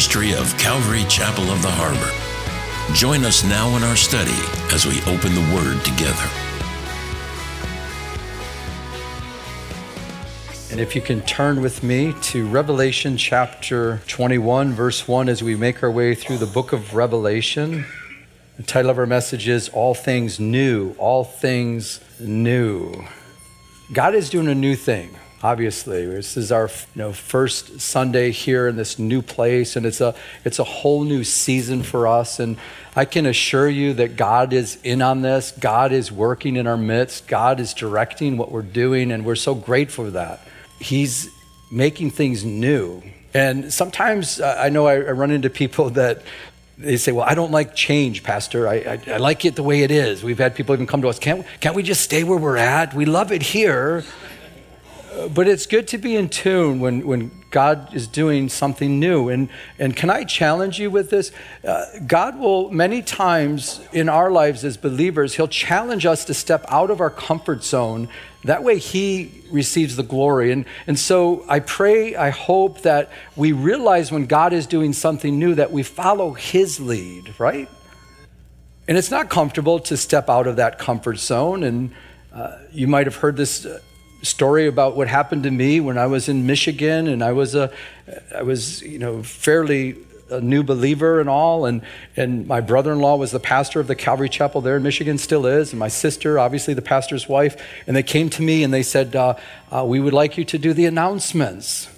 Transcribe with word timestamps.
ministry 0.00 0.32
of 0.32 0.56
Calvary 0.56 1.04
Chapel 1.10 1.44
of 1.50 1.60
the 1.60 1.68
Harbor. 1.70 2.94
Join 2.94 3.22
us 3.22 3.44
now 3.44 3.76
in 3.76 3.82
our 3.82 3.96
study 3.96 4.32
as 4.72 4.86
we 4.86 4.98
open 5.02 5.34
the 5.34 5.54
Word 5.54 5.78
together. 5.84 6.26
And 10.70 10.80
if 10.80 10.96
you 10.96 11.02
can 11.02 11.20
turn 11.26 11.60
with 11.60 11.82
me 11.82 12.14
to 12.22 12.48
Revelation 12.48 13.18
chapter 13.18 14.00
21, 14.06 14.72
verse 14.72 15.06
1, 15.06 15.28
as 15.28 15.42
we 15.42 15.54
make 15.54 15.82
our 15.82 15.90
way 15.90 16.14
through 16.14 16.38
the 16.38 16.46
book 16.46 16.72
of 16.72 16.94
Revelation. 16.94 17.84
The 18.56 18.62
title 18.62 18.90
of 18.90 18.96
our 18.96 19.04
message 19.04 19.48
is 19.48 19.68
All 19.68 19.92
Things 19.92 20.40
New. 20.40 20.94
All 20.96 21.24
Things 21.24 22.00
New. 22.18 23.04
God 23.92 24.14
is 24.14 24.30
doing 24.30 24.48
a 24.48 24.54
new 24.54 24.76
thing 24.76 25.14
obviously 25.42 26.04
this 26.04 26.36
is 26.36 26.52
our 26.52 26.68
you 26.94 27.02
know 27.02 27.12
first 27.12 27.80
sunday 27.80 28.30
here 28.30 28.68
in 28.68 28.76
this 28.76 28.98
new 28.98 29.22
place 29.22 29.74
and 29.74 29.86
it's 29.86 30.00
a 30.00 30.14
it's 30.44 30.58
a 30.58 30.64
whole 30.64 31.02
new 31.02 31.24
season 31.24 31.82
for 31.82 32.06
us 32.06 32.38
and 32.38 32.58
i 32.94 33.06
can 33.06 33.24
assure 33.24 33.68
you 33.68 33.94
that 33.94 34.16
god 34.16 34.52
is 34.52 34.78
in 34.84 35.00
on 35.00 35.22
this 35.22 35.52
god 35.52 35.92
is 35.92 36.12
working 36.12 36.56
in 36.56 36.66
our 36.66 36.76
midst 36.76 37.26
god 37.26 37.58
is 37.58 37.72
directing 37.72 38.36
what 38.36 38.52
we're 38.52 38.60
doing 38.60 39.10
and 39.10 39.24
we're 39.24 39.34
so 39.34 39.54
grateful 39.54 40.04
for 40.04 40.10
that 40.10 40.46
he's 40.78 41.30
making 41.72 42.10
things 42.10 42.44
new 42.44 43.02
and 43.32 43.72
sometimes 43.72 44.40
uh, 44.40 44.56
i 44.58 44.68
know 44.68 44.86
i 44.86 44.98
run 44.98 45.30
into 45.30 45.48
people 45.48 45.90
that 45.90 46.22
they 46.78 46.96
say, 46.96 47.12
Well, 47.12 47.26
I 47.28 47.34
don't 47.34 47.50
like 47.50 47.74
change, 47.74 48.22
Pastor. 48.22 48.66
I, 48.66 48.76
I, 48.76 49.02
I, 49.06 49.16
like 49.18 49.44
it 49.44 49.54
the 49.54 49.62
way 49.62 49.82
it 49.82 49.90
is. 49.90 50.24
We've 50.24 50.38
had 50.38 50.54
people 50.54 50.74
even 50.74 50.86
come 50.86 51.02
to 51.02 51.08
us, 51.08 51.18
Can't, 51.18 51.44
can't 51.60 51.76
we 51.76 51.82
just 51.82 52.00
stay 52.00 52.24
where 52.24 52.38
we're 52.38 52.56
at? 52.56 52.94
We 52.94 53.04
love 53.04 53.32
it 53.32 53.42
here 53.42 54.02
but 55.28 55.48
it's 55.48 55.66
good 55.66 55.88
to 55.88 55.98
be 55.98 56.16
in 56.16 56.28
tune 56.28 56.80
when, 56.80 57.06
when 57.06 57.30
God 57.50 57.94
is 57.94 58.06
doing 58.06 58.48
something 58.48 58.98
new. 59.00 59.28
And, 59.28 59.48
and 59.78 59.96
can 59.96 60.10
I 60.10 60.24
challenge 60.24 60.78
you 60.78 60.90
with 60.90 61.10
this? 61.10 61.32
Uh, 61.64 61.84
God 62.06 62.38
will, 62.38 62.70
many 62.70 63.02
times 63.02 63.80
in 63.92 64.08
our 64.08 64.30
lives 64.30 64.64
as 64.64 64.76
believers, 64.76 65.34
He'll 65.34 65.48
challenge 65.48 66.06
us 66.06 66.24
to 66.26 66.34
step 66.34 66.64
out 66.68 66.90
of 66.90 67.00
our 67.00 67.10
comfort 67.10 67.64
zone. 67.64 68.08
That 68.44 68.62
way, 68.62 68.78
He 68.78 69.42
receives 69.50 69.96
the 69.96 70.02
glory. 70.02 70.52
And, 70.52 70.64
and 70.86 70.98
so 70.98 71.44
I 71.48 71.60
pray, 71.60 72.14
I 72.14 72.30
hope 72.30 72.82
that 72.82 73.10
we 73.36 73.52
realize 73.52 74.12
when 74.12 74.26
God 74.26 74.52
is 74.52 74.66
doing 74.66 74.92
something 74.92 75.38
new 75.38 75.54
that 75.56 75.72
we 75.72 75.82
follow 75.82 76.32
His 76.32 76.80
lead, 76.80 77.34
right? 77.38 77.68
And 78.86 78.96
it's 78.96 79.10
not 79.10 79.28
comfortable 79.28 79.78
to 79.80 79.96
step 79.96 80.28
out 80.28 80.46
of 80.46 80.56
that 80.56 80.78
comfort 80.78 81.18
zone. 81.18 81.62
And 81.62 81.92
uh, 82.32 82.58
you 82.72 82.86
might 82.86 83.06
have 83.06 83.16
heard 83.16 83.36
this 83.36 83.66
uh, 83.66 83.80
story 84.22 84.66
about 84.66 84.96
what 84.96 85.08
happened 85.08 85.44
to 85.44 85.50
me 85.50 85.80
when 85.80 85.98
I 85.98 86.06
was 86.06 86.28
in 86.28 86.46
Michigan, 86.46 87.08
and 87.08 87.22
I 87.22 87.32
was 87.32 87.54
a, 87.54 87.72
I 88.34 88.42
was 88.42 88.82
you 88.82 88.98
know 88.98 89.22
fairly 89.22 89.96
a 90.30 90.40
new 90.40 90.62
believer 90.62 91.20
and 91.20 91.28
all, 91.28 91.66
and 91.66 91.82
and 92.16 92.46
my 92.46 92.60
brother-in-law 92.60 93.16
was 93.16 93.30
the 93.30 93.40
pastor 93.40 93.80
of 93.80 93.86
the 93.86 93.96
Calvary 93.96 94.28
Chapel 94.28 94.60
there 94.60 94.76
in 94.76 94.82
Michigan, 94.82 95.18
still 95.18 95.46
is, 95.46 95.72
and 95.72 95.78
my 95.78 95.88
sister, 95.88 96.38
obviously 96.38 96.74
the 96.74 96.82
pastor's 96.82 97.28
wife, 97.28 97.56
and 97.86 97.96
they 97.96 98.02
came 98.02 98.30
to 98.30 98.42
me 98.42 98.62
and 98.62 98.72
they 98.72 98.82
said, 98.82 99.16
uh, 99.16 99.34
uh, 99.70 99.84
"We 99.84 100.00
would 100.00 100.14
like 100.14 100.38
you 100.38 100.44
to 100.44 100.58
do 100.58 100.72
the 100.72 100.86
announcements." 100.86 101.88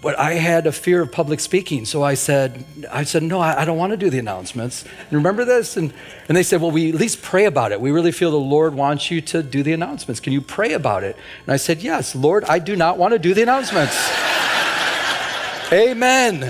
But 0.00 0.16
I 0.18 0.34
had 0.34 0.66
a 0.66 0.72
fear 0.72 1.02
of 1.02 1.10
public 1.10 1.40
speaking. 1.40 1.84
So 1.84 2.02
I 2.04 2.14
said, 2.14 2.64
I 2.90 3.02
said, 3.02 3.24
no, 3.24 3.40
I, 3.40 3.62
I 3.62 3.64
don't 3.64 3.76
want 3.76 3.90
to 3.90 3.96
do 3.96 4.10
the 4.10 4.18
announcements. 4.18 4.84
And 4.84 5.12
remember 5.12 5.44
this? 5.44 5.76
And, 5.76 5.92
and 6.28 6.36
they 6.36 6.44
said, 6.44 6.60
well, 6.60 6.70
we 6.70 6.90
at 6.90 6.94
least 6.94 7.20
pray 7.20 7.46
about 7.46 7.72
it. 7.72 7.80
We 7.80 7.90
really 7.90 8.12
feel 8.12 8.30
the 8.30 8.36
Lord 8.36 8.74
wants 8.74 9.10
you 9.10 9.20
to 9.22 9.42
do 9.42 9.64
the 9.64 9.72
announcements. 9.72 10.20
Can 10.20 10.32
you 10.32 10.40
pray 10.40 10.72
about 10.72 11.02
it? 11.02 11.16
And 11.46 11.52
I 11.52 11.56
said, 11.56 11.82
yes, 11.82 12.14
Lord, 12.14 12.44
I 12.44 12.60
do 12.60 12.76
not 12.76 12.96
want 12.96 13.12
to 13.12 13.18
do 13.18 13.34
the 13.34 13.42
announcements. 13.42 13.96
Amen. 15.72 16.44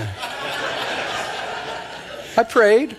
I 2.37 2.43
prayed. 2.47 2.95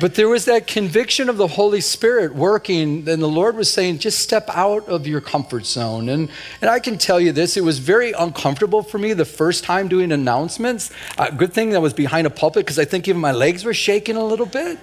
But 0.00 0.14
there 0.14 0.28
was 0.28 0.44
that 0.46 0.66
conviction 0.66 1.28
of 1.28 1.36
the 1.36 1.46
Holy 1.46 1.80
Spirit 1.80 2.34
working, 2.34 3.08
and 3.08 3.22
the 3.22 3.28
Lord 3.28 3.56
was 3.56 3.72
saying, 3.72 3.98
just 3.98 4.18
step 4.18 4.48
out 4.50 4.88
of 4.88 5.06
your 5.06 5.20
comfort 5.20 5.66
zone. 5.66 6.08
And, 6.08 6.30
and 6.60 6.70
I 6.70 6.80
can 6.80 6.98
tell 6.98 7.20
you 7.20 7.32
this, 7.32 7.56
it 7.56 7.64
was 7.64 7.78
very 7.78 8.12
uncomfortable 8.12 8.82
for 8.82 8.98
me 8.98 9.12
the 9.12 9.24
first 9.24 9.64
time 9.64 9.88
doing 9.88 10.12
announcements. 10.12 10.90
Uh, 11.18 11.30
good 11.30 11.52
thing 11.52 11.70
that 11.70 11.80
was 11.80 11.92
behind 11.92 12.26
a 12.26 12.30
pulpit 12.30 12.64
because 12.64 12.78
I 12.78 12.84
think 12.84 13.08
even 13.08 13.20
my 13.20 13.32
legs 13.32 13.64
were 13.64 13.74
shaking 13.74 14.16
a 14.16 14.24
little 14.24 14.46
bit. 14.46 14.78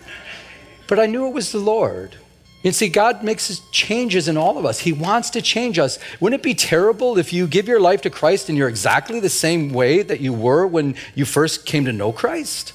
But 0.88 1.00
I 1.00 1.06
knew 1.06 1.28
it 1.28 1.34
was 1.34 1.52
the 1.52 1.60
Lord. 1.60 2.16
And 2.64 2.76
see, 2.76 2.90
God 2.90 3.24
makes 3.24 3.62
changes 3.72 4.28
in 4.28 4.36
all 4.36 4.58
of 4.58 4.66
us. 4.66 4.80
He 4.80 4.92
wants 4.92 5.30
to 5.32 5.42
change 5.42 5.80
us. 5.80 5.98
Wouldn't 6.20 6.42
it 6.42 6.44
be 6.44 6.54
terrible 6.54 7.18
if 7.18 7.32
you 7.32 7.48
give 7.48 7.70
your 7.70 7.80
life 7.80 8.02
to 8.02 8.10
Christ 8.10 8.50
and 8.50 8.58
you're 8.58 8.68
exactly 8.68 9.22
the 9.22 9.30
same 9.30 9.72
way 9.72 10.02
that 10.02 10.20
you 10.20 10.34
were 10.34 10.68
when 10.68 10.96
you 11.16 11.24
first 11.24 11.66
came 11.66 11.86
to 11.86 11.94
know 11.94 12.12
Christ? 12.12 12.74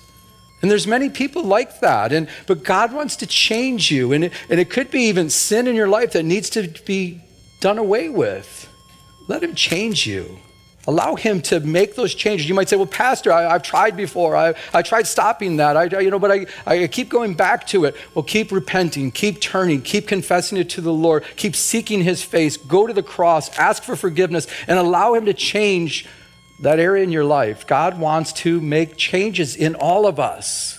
And 0.64 0.70
there's 0.70 0.86
many 0.86 1.10
people 1.10 1.44
like 1.44 1.80
that. 1.80 2.10
And 2.10 2.26
but 2.46 2.64
God 2.64 2.94
wants 2.94 3.16
to 3.16 3.26
change 3.26 3.90
you. 3.90 4.14
And 4.14 4.24
it, 4.24 4.32
and 4.48 4.58
it 4.58 4.70
could 4.70 4.90
be 4.90 5.02
even 5.08 5.28
sin 5.28 5.66
in 5.66 5.76
your 5.76 5.88
life 5.88 6.12
that 6.12 6.22
needs 6.22 6.48
to 6.50 6.66
be 6.86 7.20
done 7.60 7.76
away 7.76 8.08
with. 8.08 8.66
Let 9.28 9.42
him 9.42 9.54
change 9.54 10.06
you. 10.06 10.38
Allow 10.86 11.16
him 11.16 11.42
to 11.42 11.60
make 11.60 11.96
those 11.96 12.14
changes. 12.14 12.48
You 12.48 12.54
might 12.54 12.70
say, 12.70 12.76
well, 12.76 12.86
Pastor, 12.86 13.30
I, 13.30 13.42
have 13.42 13.62
tried 13.62 13.94
before. 13.94 14.36
I, 14.36 14.54
I 14.72 14.80
tried 14.80 15.06
stopping 15.06 15.58
that. 15.58 15.76
I, 15.76 16.00
you 16.00 16.10
know, 16.10 16.18
but 16.18 16.30
I, 16.30 16.46
I 16.66 16.86
keep 16.86 17.10
going 17.10 17.34
back 17.34 17.66
to 17.66 17.84
it. 17.84 17.94
Well, 18.14 18.22
keep 18.22 18.50
repenting, 18.50 19.10
keep 19.10 19.42
turning, 19.42 19.82
keep 19.82 20.08
confessing 20.08 20.56
it 20.56 20.70
to 20.70 20.80
the 20.80 20.94
Lord, 20.94 21.24
keep 21.36 21.54
seeking 21.54 22.02
his 22.02 22.22
face, 22.22 22.56
go 22.56 22.86
to 22.86 22.94
the 22.94 23.02
cross, 23.02 23.50
ask 23.58 23.82
for 23.82 23.96
forgiveness, 23.96 24.46
and 24.66 24.78
allow 24.78 25.12
him 25.12 25.26
to 25.26 25.34
change 25.34 26.06
that 26.60 26.78
area 26.78 27.02
in 27.02 27.10
your 27.10 27.24
life, 27.24 27.66
God 27.66 27.98
wants 27.98 28.32
to 28.32 28.60
make 28.60 28.96
changes 28.96 29.56
in 29.56 29.74
all 29.74 30.06
of 30.06 30.20
us. 30.20 30.78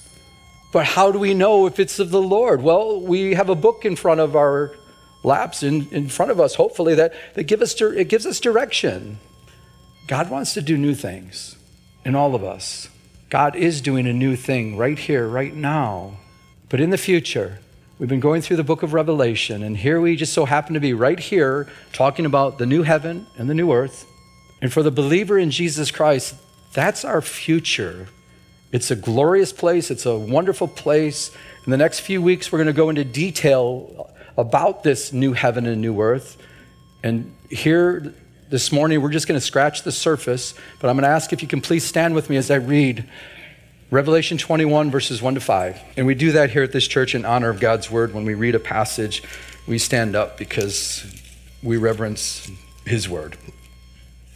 But 0.72 0.86
how 0.86 1.12
do 1.12 1.20
we 1.20 1.34
know 1.34 1.68
if 1.68 1.80
it's 1.80 2.00
of 2.00 2.12
the 2.12 2.22
Lord? 2.22 2.62
Well, 2.62 3.00
we 3.00 3.34
have 3.34 3.50
a 3.50 3.56
book 3.56 3.86
in 3.86 3.96
front 3.96 4.20
of 4.20 4.36
our 4.36 4.76
laps, 5.24 5.64
in, 5.64 5.88
in 5.90 6.08
front 6.10 6.32
of 6.32 6.40
us, 6.40 6.56
hopefully, 6.56 6.96
that, 6.96 7.14
that 7.34 7.44
give 7.44 7.62
us, 7.62 7.80
it 7.82 8.10
gives 8.10 8.26
us 8.26 8.40
direction. 8.40 9.20
God 10.08 10.30
wants 10.30 10.54
to 10.54 10.62
do 10.62 10.78
new 10.78 10.94
things 10.94 11.56
in 12.04 12.16
all 12.16 12.36
of 12.36 12.44
us. 12.44 12.90
God 13.30 13.56
is 13.56 13.82
doing 13.82 14.08
a 14.08 14.14
new 14.14 14.36
thing 14.36 14.78
right 14.78 15.00
here, 15.00 15.28
right 15.28 15.54
now. 15.54 16.18
But 16.70 16.80
in 16.80 16.90
the 16.90 16.98
future, 16.98 17.60
we've 17.98 18.10
been 18.10 18.20
going 18.20 18.42
through 18.42 18.58
the 18.58 18.64
book 18.64 18.84
of 18.84 18.94
Revelation, 18.94 19.64
and 19.64 19.78
here 19.78 20.00
we 20.00 20.16
just 20.16 20.34
so 20.34 20.46
happen 20.46 20.74
to 20.74 20.80
be 20.80 20.94
right 20.94 21.20
here 21.20 21.68
talking 21.92 22.26
about 22.26 22.58
the 22.58 22.66
new 22.66 22.84
heaven 22.84 23.28
and 23.38 23.50
the 23.50 23.54
new 23.54 23.72
earth 23.72 24.06
and 24.62 24.72
for 24.72 24.84
the 24.84 24.92
believer 24.92 25.38
in 25.38 25.52
Jesus 25.52 25.92
Christ, 25.92 26.36
that's 26.74 27.06
our 27.06 27.22
future. 27.22 28.08
It's 28.72 28.92
a 28.92 28.96
glorious 28.96 29.54
place, 29.54 29.92
it's 29.92 30.06
a 30.06 30.18
wonderful 30.18 30.68
place. 30.68 31.32
In 31.66 31.72
the 31.72 31.78
next 31.78 32.02
few 32.02 32.22
weeks, 32.22 32.52
we're 32.52 32.60
going 32.60 32.68
to 32.68 32.74
go 32.74 32.90
into 32.90 33.06
detail 33.06 34.10
about 34.38 34.84
this 34.84 35.14
new 35.14 35.34
heaven 35.34 35.66
and 35.66 35.82
new 35.82 36.02
earth. 36.02 36.38
And 37.04 37.34
here 37.50 38.14
this 38.50 38.72
morning, 38.72 39.02
we're 39.02 39.12
just 39.12 39.28
going 39.28 39.40
to 39.40 39.46
scratch 39.46 39.84
the 39.84 39.92
surface, 39.92 40.54
but 40.80 40.90
I'm 40.90 40.96
going 40.96 41.04
to 41.04 41.10
ask 41.10 41.32
if 41.32 41.42
you 41.42 41.48
can 41.48 41.62
please 41.62 41.84
stand 41.84 42.16
with 42.16 42.30
me 42.30 42.38
as 42.38 42.52
I 42.52 42.56
read 42.56 43.08
Revelation 43.92 44.38
21, 44.38 44.92
verses 44.92 45.22
1 45.22 45.36
to 45.36 45.40
5. 45.40 45.80
And 45.98 46.06
we 46.06 46.16
do 46.16 46.32
that 46.34 46.50
here 46.50 46.64
at 46.64 46.72
this 46.72 46.88
church 46.88 47.16
in 47.16 47.24
honor 47.24 47.50
of 47.50 47.60
God's 47.60 47.90
word. 47.90 48.14
When 48.14 48.26
we 48.26 48.34
read 48.34 48.56
a 48.56 48.60
passage, 48.60 49.24
we 49.68 49.78
stand 49.78 50.16
up 50.16 50.38
because 50.38 51.06
we 51.64 51.78
reverence 51.78 52.52
his 52.86 53.08
word. 53.08 53.38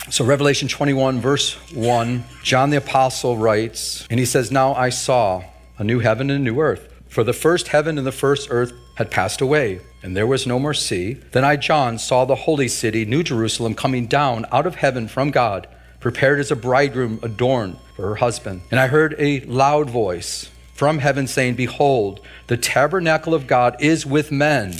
So, 0.07 0.25
Revelation 0.25 0.67
21, 0.67 1.19
verse 1.19 1.53
1, 1.71 2.23
John 2.41 2.71
the 2.71 2.77
Apostle 2.77 3.37
writes, 3.37 4.07
and 4.09 4.19
he 4.19 4.25
says, 4.25 4.51
Now 4.51 4.73
I 4.73 4.89
saw 4.89 5.43
a 5.77 5.83
new 5.83 5.99
heaven 5.99 6.31
and 6.31 6.39
a 6.39 6.51
new 6.51 6.59
earth. 6.61 6.91
For 7.09 7.23
the 7.23 7.33
first 7.33 7.67
heaven 7.67 7.97
and 7.97 8.07
the 8.07 8.11
first 8.11 8.47
earth 8.49 8.71
had 8.95 9.11
passed 9.11 9.39
away, 9.39 9.81
and 10.01 10.17
there 10.17 10.25
was 10.25 10.47
no 10.47 10.57
more 10.57 10.73
sea. 10.73 11.13
Then 11.31 11.43
I, 11.43 11.57
John, 11.57 11.99
saw 11.99 12.25
the 12.25 12.35
holy 12.35 12.67
city, 12.67 13.05
New 13.05 13.21
Jerusalem, 13.21 13.75
coming 13.75 14.07
down 14.07 14.45
out 14.51 14.65
of 14.65 14.75
heaven 14.75 15.07
from 15.07 15.29
God, 15.31 15.67
prepared 15.99 16.39
as 16.39 16.49
a 16.49 16.55
bridegroom 16.55 17.19
adorned 17.21 17.77
for 17.95 18.07
her 18.07 18.15
husband. 18.15 18.61
And 18.71 18.79
I 18.79 18.87
heard 18.87 19.15
a 19.19 19.41
loud 19.41 19.89
voice 19.89 20.49
from 20.73 20.99
heaven 20.99 21.27
saying, 21.27 21.55
Behold, 21.55 22.21
the 22.47 22.57
tabernacle 22.57 23.35
of 23.35 23.47
God 23.47 23.75
is 23.79 24.05
with 24.05 24.31
men, 24.31 24.75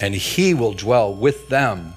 and 0.00 0.14
he 0.14 0.54
will 0.54 0.72
dwell 0.72 1.14
with 1.14 1.48
them. 1.50 1.94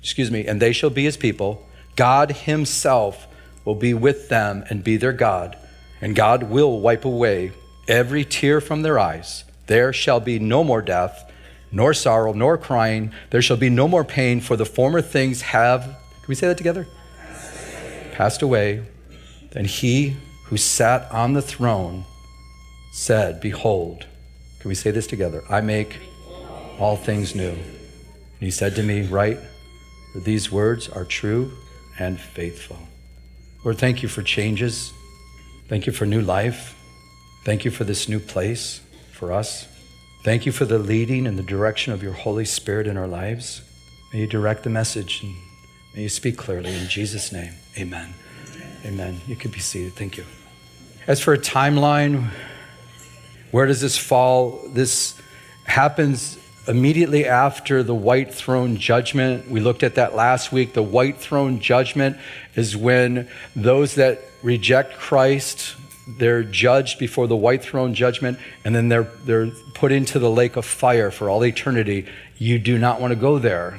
Excuse 0.00 0.30
me, 0.30 0.46
and 0.46 0.60
they 0.60 0.72
shall 0.72 0.90
be 0.90 1.04
his 1.04 1.16
people 1.16 1.65
God 1.96 2.30
Himself 2.32 3.26
will 3.64 3.74
be 3.74 3.94
with 3.94 4.28
them 4.28 4.64
and 4.70 4.84
be 4.84 4.96
their 4.96 5.12
God, 5.12 5.56
and 6.00 6.14
God 6.14 6.44
will 6.44 6.80
wipe 6.80 7.04
away 7.04 7.52
every 7.88 8.24
tear 8.24 8.60
from 8.60 8.82
their 8.82 8.98
eyes. 8.98 9.44
There 9.66 9.92
shall 9.92 10.20
be 10.20 10.38
no 10.38 10.62
more 10.62 10.82
death, 10.82 11.30
nor 11.72 11.94
sorrow, 11.94 12.32
nor 12.32 12.56
crying. 12.56 13.12
There 13.30 13.42
shall 13.42 13.56
be 13.56 13.70
no 13.70 13.88
more 13.88 14.04
pain, 14.04 14.40
for 14.40 14.56
the 14.56 14.64
former 14.64 15.02
things 15.02 15.42
have, 15.42 15.82
can 15.82 16.28
we 16.28 16.34
say 16.34 16.46
that 16.46 16.58
together? 16.58 16.86
Passed 18.12 18.42
away. 18.42 18.84
Then 19.50 19.64
he 19.64 20.16
who 20.44 20.56
sat 20.56 21.10
on 21.10 21.32
the 21.32 21.42
throne 21.42 22.04
said, 22.92 23.40
Behold, 23.40 24.06
can 24.60 24.68
we 24.68 24.74
say 24.74 24.90
this 24.90 25.06
together? 25.06 25.42
I 25.50 25.60
make 25.60 25.98
all 26.78 26.96
things 26.96 27.34
new. 27.34 27.50
And 27.50 28.40
he 28.40 28.50
said 28.50 28.76
to 28.76 28.82
me, 28.82 29.02
Write, 29.06 29.38
for 30.12 30.20
these 30.20 30.52
words 30.52 30.88
are 30.88 31.04
true 31.04 31.50
and 31.98 32.20
faithful. 32.20 32.78
Lord, 33.64 33.78
thank 33.78 34.02
you 34.02 34.08
for 34.08 34.22
changes. 34.22 34.92
Thank 35.68 35.86
you 35.86 35.92
for 35.92 36.06
new 36.06 36.20
life. 36.20 36.74
Thank 37.44 37.64
you 37.64 37.70
for 37.70 37.84
this 37.84 38.08
new 38.08 38.20
place 38.20 38.80
for 39.12 39.32
us. 39.32 39.66
Thank 40.22 40.46
you 40.46 40.52
for 40.52 40.64
the 40.64 40.78
leading 40.78 41.26
and 41.26 41.38
the 41.38 41.42
direction 41.42 41.92
of 41.92 42.02
your 42.02 42.12
Holy 42.12 42.44
Spirit 42.44 42.86
in 42.86 42.96
our 42.96 43.06
lives. 43.06 43.62
May 44.12 44.20
you 44.20 44.26
direct 44.26 44.64
the 44.64 44.70
message 44.70 45.22
and 45.22 45.34
may 45.94 46.02
you 46.02 46.08
speak 46.08 46.36
clearly. 46.36 46.74
In 46.74 46.88
Jesus' 46.88 47.32
name, 47.32 47.52
amen. 47.78 48.14
Amen. 48.84 49.20
You 49.26 49.36
can 49.36 49.50
be 49.50 49.58
seated. 49.58 49.94
Thank 49.94 50.16
you. 50.16 50.24
As 51.06 51.20
for 51.20 51.32
a 51.32 51.38
timeline, 51.38 52.28
where 53.50 53.66
does 53.66 53.80
this 53.80 53.96
fall? 53.96 54.62
This 54.68 55.14
happens 55.64 56.38
immediately 56.68 57.26
after 57.26 57.82
the 57.82 57.94
white 57.94 58.34
throne 58.34 58.76
judgment. 58.76 59.48
We 59.50 59.60
looked 59.60 59.82
at 59.82 59.94
that 59.96 60.14
last 60.14 60.52
week. 60.52 60.72
The 60.72 60.82
white 60.82 61.18
throne 61.18 61.60
judgment 61.60 62.16
is 62.54 62.76
when 62.76 63.28
those 63.54 63.94
that 63.96 64.22
reject 64.42 64.94
Christ, 64.98 65.76
they're 66.18 66.42
judged 66.42 66.98
before 66.98 67.26
the 67.26 67.36
white 67.36 67.62
throne 67.62 67.94
judgment, 67.94 68.38
and 68.64 68.74
then 68.74 68.88
they're, 68.88 69.10
they're 69.24 69.50
put 69.74 69.92
into 69.92 70.18
the 70.18 70.30
lake 70.30 70.56
of 70.56 70.64
fire 70.64 71.10
for 71.10 71.30
all 71.30 71.44
eternity. 71.44 72.06
You 72.38 72.58
do 72.58 72.78
not 72.78 73.00
want 73.00 73.12
to 73.12 73.16
go 73.18 73.38
there. 73.38 73.78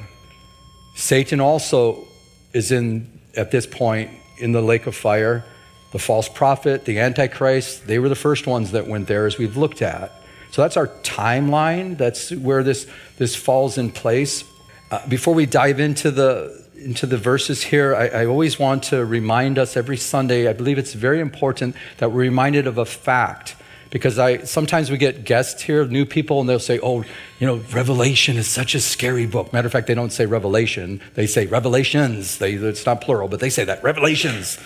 Satan 0.94 1.40
also 1.40 2.06
is 2.52 2.72
in, 2.72 3.20
at 3.36 3.50
this 3.50 3.66
point, 3.66 4.10
in 4.38 4.52
the 4.52 4.62
lake 4.62 4.86
of 4.86 4.94
fire. 4.94 5.44
The 5.92 5.98
false 5.98 6.28
prophet, 6.28 6.84
the 6.84 6.98
Antichrist, 6.98 7.86
they 7.86 7.98
were 7.98 8.08
the 8.08 8.14
first 8.14 8.46
ones 8.46 8.72
that 8.72 8.86
went 8.86 9.08
there, 9.08 9.26
as 9.26 9.38
we've 9.38 9.56
looked 9.56 9.80
at. 9.80 10.12
So 10.50 10.62
that's 10.62 10.76
our 10.76 10.88
timeline. 11.02 11.96
That's 11.96 12.30
where 12.30 12.62
this, 12.62 12.86
this 13.16 13.36
falls 13.36 13.78
in 13.78 13.90
place. 13.90 14.44
Uh, 14.90 15.06
before 15.08 15.34
we 15.34 15.46
dive 15.46 15.80
into 15.80 16.10
the, 16.10 16.64
into 16.76 17.06
the 17.06 17.18
verses 17.18 17.62
here, 17.62 17.94
I, 17.94 18.08
I 18.08 18.26
always 18.26 18.58
want 18.58 18.84
to 18.84 19.04
remind 19.04 19.58
us 19.58 19.76
every 19.76 19.96
Sunday, 19.96 20.48
I 20.48 20.52
believe 20.52 20.78
it's 20.78 20.94
very 20.94 21.20
important 21.20 21.76
that 21.98 22.10
we're 22.10 22.20
reminded 22.20 22.66
of 22.66 22.78
a 22.78 22.84
fact 22.84 23.56
because 23.90 24.18
I 24.18 24.38
sometimes 24.44 24.90
we 24.90 24.98
get 24.98 25.24
guests 25.24 25.62
here, 25.62 25.86
new 25.86 26.04
people, 26.04 26.40
and 26.40 26.48
they'll 26.48 26.58
say, 26.58 26.78
"Oh, 26.82 27.04
you 27.38 27.46
know, 27.46 27.56
Revelation 27.72 28.36
is 28.36 28.46
such 28.46 28.74
a 28.74 28.80
scary 28.80 29.26
book." 29.26 29.52
Matter 29.52 29.66
of 29.66 29.72
fact, 29.72 29.86
they 29.86 29.94
don't 29.94 30.12
say 30.12 30.26
Revelation; 30.26 31.00
they 31.14 31.26
say 31.26 31.46
Revelations. 31.46 32.38
They, 32.38 32.54
it's 32.54 32.84
not 32.84 33.00
plural, 33.00 33.28
but 33.28 33.40
they 33.40 33.50
say 33.50 33.64
that 33.64 33.82
Revelations 33.82 34.58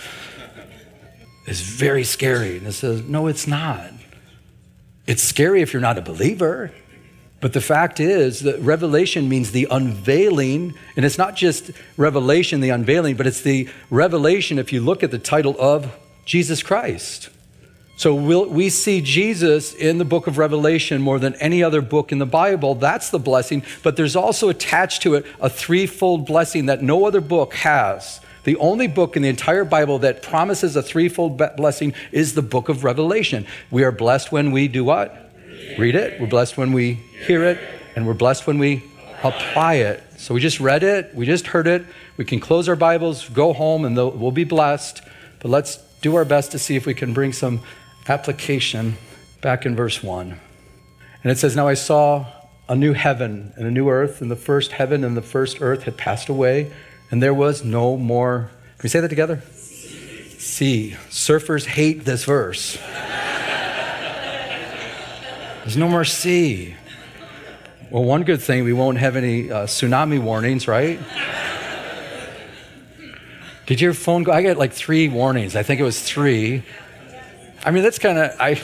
is 1.46 1.60
very 1.60 2.04
scary. 2.04 2.58
And 2.58 2.66
it 2.66 2.72
says, 2.72 3.02
"No, 3.02 3.26
it's 3.26 3.46
not. 3.46 3.92
It's 5.06 5.22
scary 5.22 5.62
if 5.62 5.72
you're 5.72 5.82
not 5.82 5.98
a 5.98 6.02
believer." 6.02 6.72
But 7.40 7.54
the 7.54 7.60
fact 7.60 7.98
is 7.98 8.40
that 8.40 8.60
revelation 8.60 9.28
means 9.28 9.50
the 9.50 9.66
unveiling, 9.68 10.74
and 10.94 11.04
it's 11.04 11.18
not 11.18 11.34
just 11.34 11.72
revelation, 11.96 12.60
the 12.60 12.70
unveiling, 12.70 13.16
but 13.16 13.26
it's 13.26 13.40
the 13.40 13.68
revelation, 13.90 14.60
if 14.60 14.72
you 14.72 14.80
look 14.80 15.02
at 15.02 15.10
the 15.10 15.18
title 15.18 15.56
of 15.58 15.92
Jesus 16.24 16.62
Christ. 16.62 17.30
So 17.96 18.14
we'll, 18.14 18.46
we 18.46 18.68
see 18.68 19.00
Jesus 19.00 19.74
in 19.74 19.98
the 19.98 20.04
book 20.04 20.28
of 20.28 20.38
Revelation 20.38 21.02
more 21.02 21.18
than 21.18 21.34
any 21.36 21.62
other 21.62 21.80
book 21.80 22.10
in 22.12 22.18
the 22.18 22.26
Bible. 22.26 22.74
That's 22.74 23.10
the 23.10 23.18
blessing. 23.18 23.64
But 23.82 23.96
there's 23.96 24.16
also 24.16 24.48
attached 24.48 25.02
to 25.02 25.14
it 25.14 25.26
a 25.40 25.50
threefold 25.50 26.26
blessing 26.26 26.66
that 26.66 26.82
no 26.82 27.06
other 27.06 27.20
book 27.20 27.54
has. 27.54 28.20
The 28.44 28.56
only 28.56 28.88
book 28.88 29.16
in 29.16 29.22
the 29.22 29.28
entire 29.28 29.64
Bible 29.64 30.00
that 30.00 30.22
promises 30.22 30.74
a 30.76 30.82
threefold 30.82 31.40
blessing 31.56 31.94
is 32.10 32.34
the 32.34 32.42
book 32.42 32.68
of 32.68 32.84
Revelation. 32.84 33.46
We 33.70 33.84
are 33.84 33.92
blessed 33.92 34.32
when 34.32 34.50
we 34.50 34.68
do 34.68 34.84
what? 34.84 35.22
read 35.78 35.94
it, 35.94 36.20
we're 36.20 36.26
blessed 36.26 36.56
when 36.56 36.72
we 36.72 36.94
hear 37.26 37.44
it, 37.44 37.58
and 37.96 38.06
we're 38.06 38.14
blessed 38.14 38.46
when 38.46 38.58
we 38.58 38.84
apply 39.22 39.74
it. 39.74 40.02
So 40.18 40.34
we 40.34 40.40
just 40.40 40.60
read 40.60 40.82
it, 40.82 41.14
we 41.14 41.26
just 41.26 41.48
heard 41.48 41.66
it. 41.66 41.84
We 42.16 42.24
can 42.24 42.40
close 42.40 42.68
our 42.68 42.76
Bibles, 42.76 43.28
go 43.28 43.52
home, 43.52 43.84
and 43.84 43.96
we'll 43.96 44.30
be 44.30 44.44
blessed. 44.44 45.02
But 45.40 45.50
let's 45.50 45.78
do 46.00 46.14
our 46.16 46.24
best 46.24 46.52
to 46.52 46.58
see 46.58 46.76
if 46.76 46.86
we 46.86 46.94
can 46.94 47.12
bring 47.12 47.32
some 47.32 47.60
application 48.08 48.96
back 49.40 49.64
in 49.64 49.74
verse 49.74 50.02
1. 50.02 50.38
And 51.22 51.32
it 51.32 51.38
says, 51.38 51.56
Now 51.56 51.68
I 51.68 51.74
saw 51.74 52.26
a 52.68 52.76
new 52.76 52.92
heaven 52.92 53.52
and 53.56 53.66
a 53.66 53.70
new 53.70 53.88
earth, 53.88 54.20
and 54.20 54.30
the 54.30 54.36
first 54.36 54.72
heaven 54.72 55.04
and 55.04 55.16
the 55.16 55.22
first 55.22 55.60
earth 55.60 55.84
had 55.84 55.96
passed 55.96 56.28
away, 56.28 56.72
and 57.12 57.22
there 57.22 57.34
was 57.34 57.62
no 57.62 57.96
more. 57.96 58.50
Can 58.78 58.82
we 58.82 58.88
say 58.88 58.98
that 59.00 59.08
together? 59.08 59.42
Sea. 60.38 60.96
Surfers 61.10 61.66
hate 61.66 62.04
this 62.04 62.24
verse. 62.24 62.78
There's 65.60 65.76
no 65.76 65.88
more 65.88 66.04
sea. 66.04 66.74
Well, 67.90 68.02
one 68.02 68.24
good 68.24 68.40
thing, 68.40 68.64
we 68.64 68.72
won't 68.72 68.96
have 68.96 69.14
any 69.14 69.52
uh, 69.52 69.66
tsunami 69.66 70.20
warnings, 70.20 70.66
right? 70.66 70.98
Did 73.66 73.80
your 73.80 73.92
phone 73.92 74.22
go? 74.22 74.32
I 74.32 74.42
got 74.42 74.56
like 74.56 74.72
three 74.72 75.08
warnings. 75.08 75.54
I 75.54 75.62
think 75.62 75.80
it 75.80 75.84
was 75.84 76.02
three. 76.02 76.64
I 77.64 77.70
mean, 77.70 77.82
that's 77.82 77.98
kind 77.98 78.18
of, 78.18 78.30
I, 78.40 78.60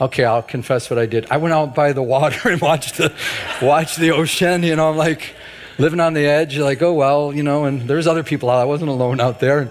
okay, 0.00 0.24
I'll 0.24 0.42
confess 0.42 0.88
what 0.88 1.00
I 1.00 1.06
did. 1.06 1.26
I 1.30 1.38
went 1.38 1.52
out 1.52 1.74
by 1.74 1.92
the 1.92 2.02
water 2.02 2.48
and 2.50 2.60
watched 2.60 2.96
the, 2.96 3.12
watched 3.60 3.98
the 3.98 4.12
ocean. 4.12 4.62
You 4.62 4.76
know, 4.76 4.88
I'm 4.90 4.96
like 4.96 5.34
living 5.78 6.00
on 6.00 6.12
the 6.12 6.26
edge, 6.26 6.58
like, 6.58 6.82
oh, 6.82 6.92
well, 6.92 7.32
you 7.32 7.42
know, 7.42 7.64
and 7.64 7.82
there's 7.82 8.06
other 8.06 8.22
people 8.22 8.50
out. 8.50 8.60
I 8.60 8.64
wasn't 8.64 8.90
alone 8.90 9.20
out 9.20 9.40
there. 9.40 9.60
And, 9.60 9.70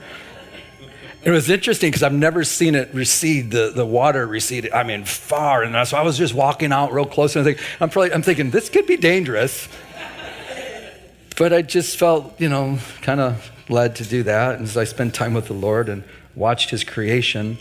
it 1.23 1.31
was 1.31 1.49
interesting 1.49 1.89
because 1.89 2.03
I've 2.03 2.13
never 2.13 2.45
seen 2.45 2.73
it 2.73 2.93
recede, 2.93 3.51
the, 3.51 3.73
the 3.75 3.85
water 3.85 4.25
recede, 4.25 4.71
I 4.71 4.83
mean, 4.83 5.03
far. 5.03 5.61
And 5.61 5.85
so 5.85 5.97
I 5.97 6.01
was 6.01 6.17
just 6.17 6.33
walking 6.33 6.71
out 6.71 6.93
real 6.93 7.05
close 7.05 7.35
and 7.35 7.45
I 7.45 7.53
think, 7.53 7.67
I'm, 7.81 7.89
probably, 7.89 8.13
I'm 8.13 8.21
thinking, 8.21 8.49
this 8.49 8.69
could 8.69 8.85
be 8.87 8.95
dangerous. 8.95 9.67
But 11.37 11.51
I 11.51 11.63
just 11.63 11.97
felt, 11.97 12.39
you 12.39 12.47
know, 12.47 12.79
kind 13.01 13.19
of 13.19 13.51
led 13.67 13.97
to 13.97 14.05
do 14.05 14.23
that. 14.23 14.55
And 14.55 14.63
as 14.63 14.77
I 14.77 14.85
spent 14.85 15.13
time 15.13 15.33
with 15.33 15.47
the 15.47 15.53
Lord 15.53 15.89
and 15.89 16.05
watched 16.33 16.69
his 16.69 16.83
creation, 16.85 17.57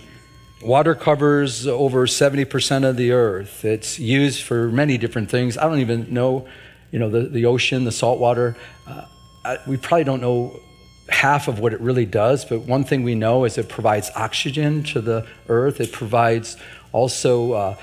water 0.63 0.95
covers 0.95 1.67
over 1.67 2.07
70% 2.07 2.89
of 2.89 2.97
the 2.97 3.11
earth. 3.11 3.65
It's 3.65 3.99
used 3.99 4.43
for 4.43 4.69
many 4.69 4.97
different 4.97 5.29
things. 5.29 5.59
I 5.59 5.65
don't 5.65 5.81
even 5.81 6.15
know, 6.15 6.47
you 6.91 6.99
know, 6.99 7.11
the, 7.11 7.21
the 7.23 7.47
ocean, 7.47 7.85
the 7.85 7.93
salt 7.93 8.19
water. 8.19 8.57
Uh, 8.87 9.57
we 9.67 9.77
probably 9.77 10.05
don't 10.05 10.21
know 10.21 10.61
half 11.09 11.49
of 11.49 11.59
what 11.61 11.73
it 11.73 11.81
really 11.81 12.07
does, 12.07 12.45
but 12.45 12.61
one 12.61 12.85
thing 12.85 13.03
we 13.03 13.15
know 13.15 13.45
is 13.45 13.59
it 13.59 13.69
provides 13.69 14.11
oxygen 14.17 14.83
to 14.83 15.01
the 15.01 15.27
earth. 15.49 15.81
It 15.81 15.93
provides 15.93 16.57
also, 16.93 17.53
uh, 17.53 17.77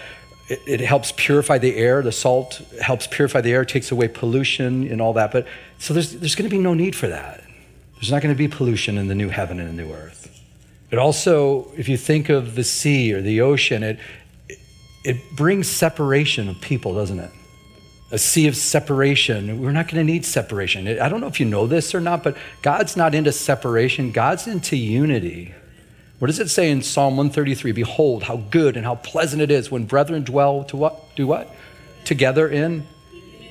it, 0.50 0.60
it, 0.68 0.82
helps 0.82 1.14
purify 1.16 1.58
the 1.58 1.76
air. 1.76 2.02
The 2.02 2.12
salt 2.12 2.62
helps 2.82 3.08
purify 3.08 3.42
the 3.42 3.54
air, 3.54 3.64
takes 3.64 3.92
away 3.92 4.10
pollution 4.10 4.88
and 4.88 5.02
all 5.02 5.14
that. 5.14 5.32
But 5.32 5.48
so 5.80 5.94
there's, 5.94 6.12
there's 6.18 6.36
going 6.36 6.50
to 6.50 6.56
be 6.56 6.62
no 6.62 6.74
need 6.74 6.96
for 6.96 7.08
that. 7.08 7.44
There's 7.96 8.12
not 8.12 8.22
going 8.22 8.34
to 8.34 8.38
be 8.38 8.50
pollution 8.50 8.98
in 8.98 9.08
the 9.08 9.16
new 9.16 9.30
heaven 9.30 9.60
and 9.60 9.70
the 9.70 9.84
new 9.84 9.94
earth. 9.94 10.30
But 10.90 11.00
also, 11.00 11.72
if 11.78 11.88
you 11.88 11.98
think 11.98 12.30
of 12.30 12.56
the 12.56 12.64
sea 12.64 13.14
or 13.14 13.22
the 13.22 13.42
ocean, 13.42 13.82
it, 13.82 14.00
it 15.06 15.18
brings 15.36 15.68
separation 15.70 16.50
of 16.50 16.60
people, 16.62 16.94
doesn't 16.94 17.20
it? 17.20 17.32
A 18.14 18.18
sea 18.20 18.48
of 18.48 18.56
separation. 18.56 19.60
We're 19.60 19.72
not 19.72 19.88
going 19.88 20.06
to 20.06 20.14
need 20.14 20.24
separation. 20.24 20.88
I 20.88 21.10
don't 21.10 21.20
know 21.20 21.28
if 21.28 21.40
you 21.40 21.48
know 21.48 21.66
this 21.66 21.96
or 21.96 22.00
not, 22.00 22.24
but 22.24 22.38
God's 22.62 22.96
not 22.96 23.16
into 23.16 23.32
separation, 23.32 24.12
God's 24.12 24.46
into 24.46 24.78
unity. 24.78 25.52
What 26.20 26.28
does 26.28 26.40
it 26.40 26.52
say 26.52 26.70
in 26.70 26.84
Psalm 26.84 27.18
133? 27.18 27.72
Behold, 27.72 28.24
how 28.24 28.38
good 28.38 28.78
and 28.78 28.86
how 28.86 28.96
pleasant 28.96 29.42
it 29.42 29.50
is 29.50 29.72
when 29.72 29.86
brethren 29.86 30.24
dwell 30.24 30.64
to 30.66 30.78
what? 30.78 31.16
Do 31.16 31.26
what? 31.26 31.54
Together 32.06 32.48
in 32.48 32.86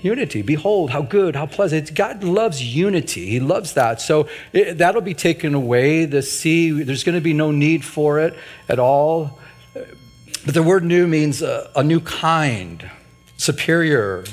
unity. 0.00 0.42
Behold, 0.42 0.90
how 0.90 1.02
good, 1.02 1.34
how 1.34 1.46
pleasant. 1.46 1.92
God 1.92 2.22
loves 2.22 2.62
unity. 2.62 3.30
He 3.30 3.40
loves 3.40 3.72
that. 3.72 4.00
So 4.00 4.28
it, 4.52 4.78
that'll 4.78 5.02
be 5.02 5.12
taken 5.12 5.54
away. 5.54 6.04
The 6.04 6.22
sea, 6.22 6.70
there's 6.70 7.02
going 7.02 7.16
to 7.16 7.20
be 7.20 7.32
no 7.32 7.50
need 7.50 7.84
for 7.84 8.20
it 8.20 8.34
at 8.68 8.78
all. 8.78 9.40
But 9.74 10.54
the 10.54 10.62
word 10.62 10.84
new 10.84 11.08
means 11.08 11.42
a, 11.42 11.68
a 11.74 11.82
new 11.82 11.98
kind, 11.98 12.88
superior, 13.36 14.24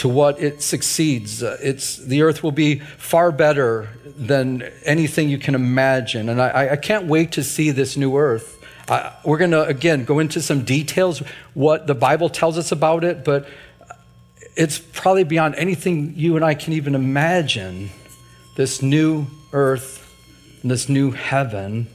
to 0.00 0.08
what 0.08 0.40
it 0.40 0.62
succeeds. 0.62 1.42
Uh, 1.42 1.58
it's, 1.62 1.96
the 1.96 2.22
earth 2.22 2.42
will 2.42 2.52
be 2.52 2.78
far 2.78 3.30
better 3.30 3.90
than 4.16 4.62
anything 4.86 5.28
you 5.28 5.36
can 5.36 5.54
imagine. 5.54 6.30
And 6.30 6.40
I, 6.40 6.70
I 6.70 6.76
can't 6.76 7.06
wait 7.06 7.32
to 7.32 7.44
see 7.44 7.70
this 7.70 7.98
new 7.98 8.16
earth. 8.16 8.64
I, 8.88 9.14
we're 9.26 9.36
going 9.36 9.50
to, 9.50 9.66
again, 9.66 10.06
go 10.06 10.18
into 10.18 10.40
some 10.40 10.64
details, 10.64 11.22
what 11.52 11.86
the 11.86 11.94
Bible 11.94 12.30
tells 12.30 12.56
us 12.56 12.72
about 12.72 13.04
it, 13.04 13.26
but 13.26 13.46
it's 14.56 14.78
probably 14.78 15.24
beyond 15.24 15.54
anything 15.56 16.14
you 16.16 16.34
and 16.36 16.44
I 16.46 16.54
can 16.54 16.72
even 16.72 16.94
imagine 16.94 17.90
this 18.56 18.80
new 18.80 19.26
earth 19.52 20.10
and 20.62 20.70
this 20.70 20.88
new 20.88 21.10
heaven. 21.10 21.88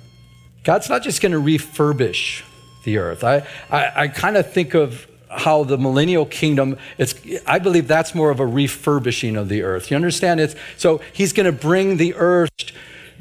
God's 0.64 0.90
not 0.90 1.02
just 1.02 1.24
going 1.24 1.32
to 1.32 1.40
refurbish 1.40 2.44
the 2.84 3.00
earth. 3.00 3.24
I, 3.24 3.48
I, 3.72 4.04
I 4.04 4.08
kind 4.10 4.38
of 4.38 4.54
think 4.54 4.76
of 4.76 5.08
how 5.40 5.64
the 5.64 5.78
millennial 5.78 6.26
kingdom 6.26 6.78
it's 6.98 7.16
i 7.46 7.60
believe 7.60 7.88
that's 7.88 8.16
more 8.16 8.32
of 8.32 8.40
a 8.40 8.46
refurbishing 8.46 9.36
of 9.36 9.50
the 9.50 9.62
earth 9.64 9.92
you 9.92 9.96
understand 9.96 10.40
it's 10.40 10.56
so 10.78 11.02
he's 11.14 11.34
going 11.34 11.46
to 11.46 11.52
bring 11.52 11.98
the 11.98 12.14
earth 12.16 12.52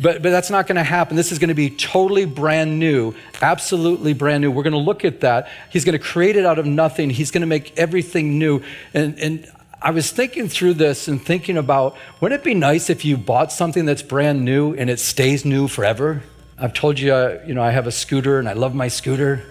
but, 0.01 0.23
but 0.23 0.31
that's 0.31 0.51
not 0.51 0.67
going 0.67 0.77
to 0.77 0.83
happen. 0.83 1.17
This 1.17 1.31
is 1.31 1.39
going 1.39 1.49
to 1.49 1.55
be 1.55 1.71
totally 1.71 2.25
brand 2.25 2.79
new, 2.79 3.15
absolutely 3.41 4.13
brand 4.13 4.43
new. 4.43 4.51
We're 4.51 4.65
going 4.65 4.73
to 4.73 4.79
look 4.79 5.05
at 5.05 5.21
that. 5.21 5.49
He's 5.71 5.85
going 5.85 5.97
to 5.97 6.05
create 6.05 6.37
it 6.37 6.45
out 6.45 6.59
of 6.59 6.67
nothing. 6.67 7.11
He's 7.11 7.31
going 7.31 7.43
to 7.43 7.47
make 7.47 7.77
everything 7.79 8.39
new. 8.39 8.63
And, 8.93 9.19
and 9.19 9.49
I 9.81 9.91
was 9.91 10.11
thinking 10.11 10.49
through 10.49 10.75
this 10.75 11.09
and 11.09 11.23
thinking 11.23 11.57
about 11.57 11.97
wouldn't 12.21 12.41
it 12.41 12.45
be 12.45 12.55
nice 12.55 12.91
if 12.91 13.05
you 13.05 13.17
bought 13.17 13.53
something 13.53 13.85
that's 13.85 14.03
brand 14.03 14.45
new 14.45 14.75
and 14.75 14.91
it 14.91 14.99
stays 14.99 15.45
new 15.45 15.69
forever? 15.69 16.23
I've 16.59 16.73
told 16.73 16.99
you, 16.99 17.13
uh, 17.13 17.43
you 17.47 17.55
know, 17.55 17.63
I 17.63 17.71
have 17.71 17.87
a 17.87 17.93
scooter 17.93 18.39
and 18.39 18.49
I 18.49 18.55
love 18.55 18.75
my 18.75 18.89
scooter. 18.89 19.45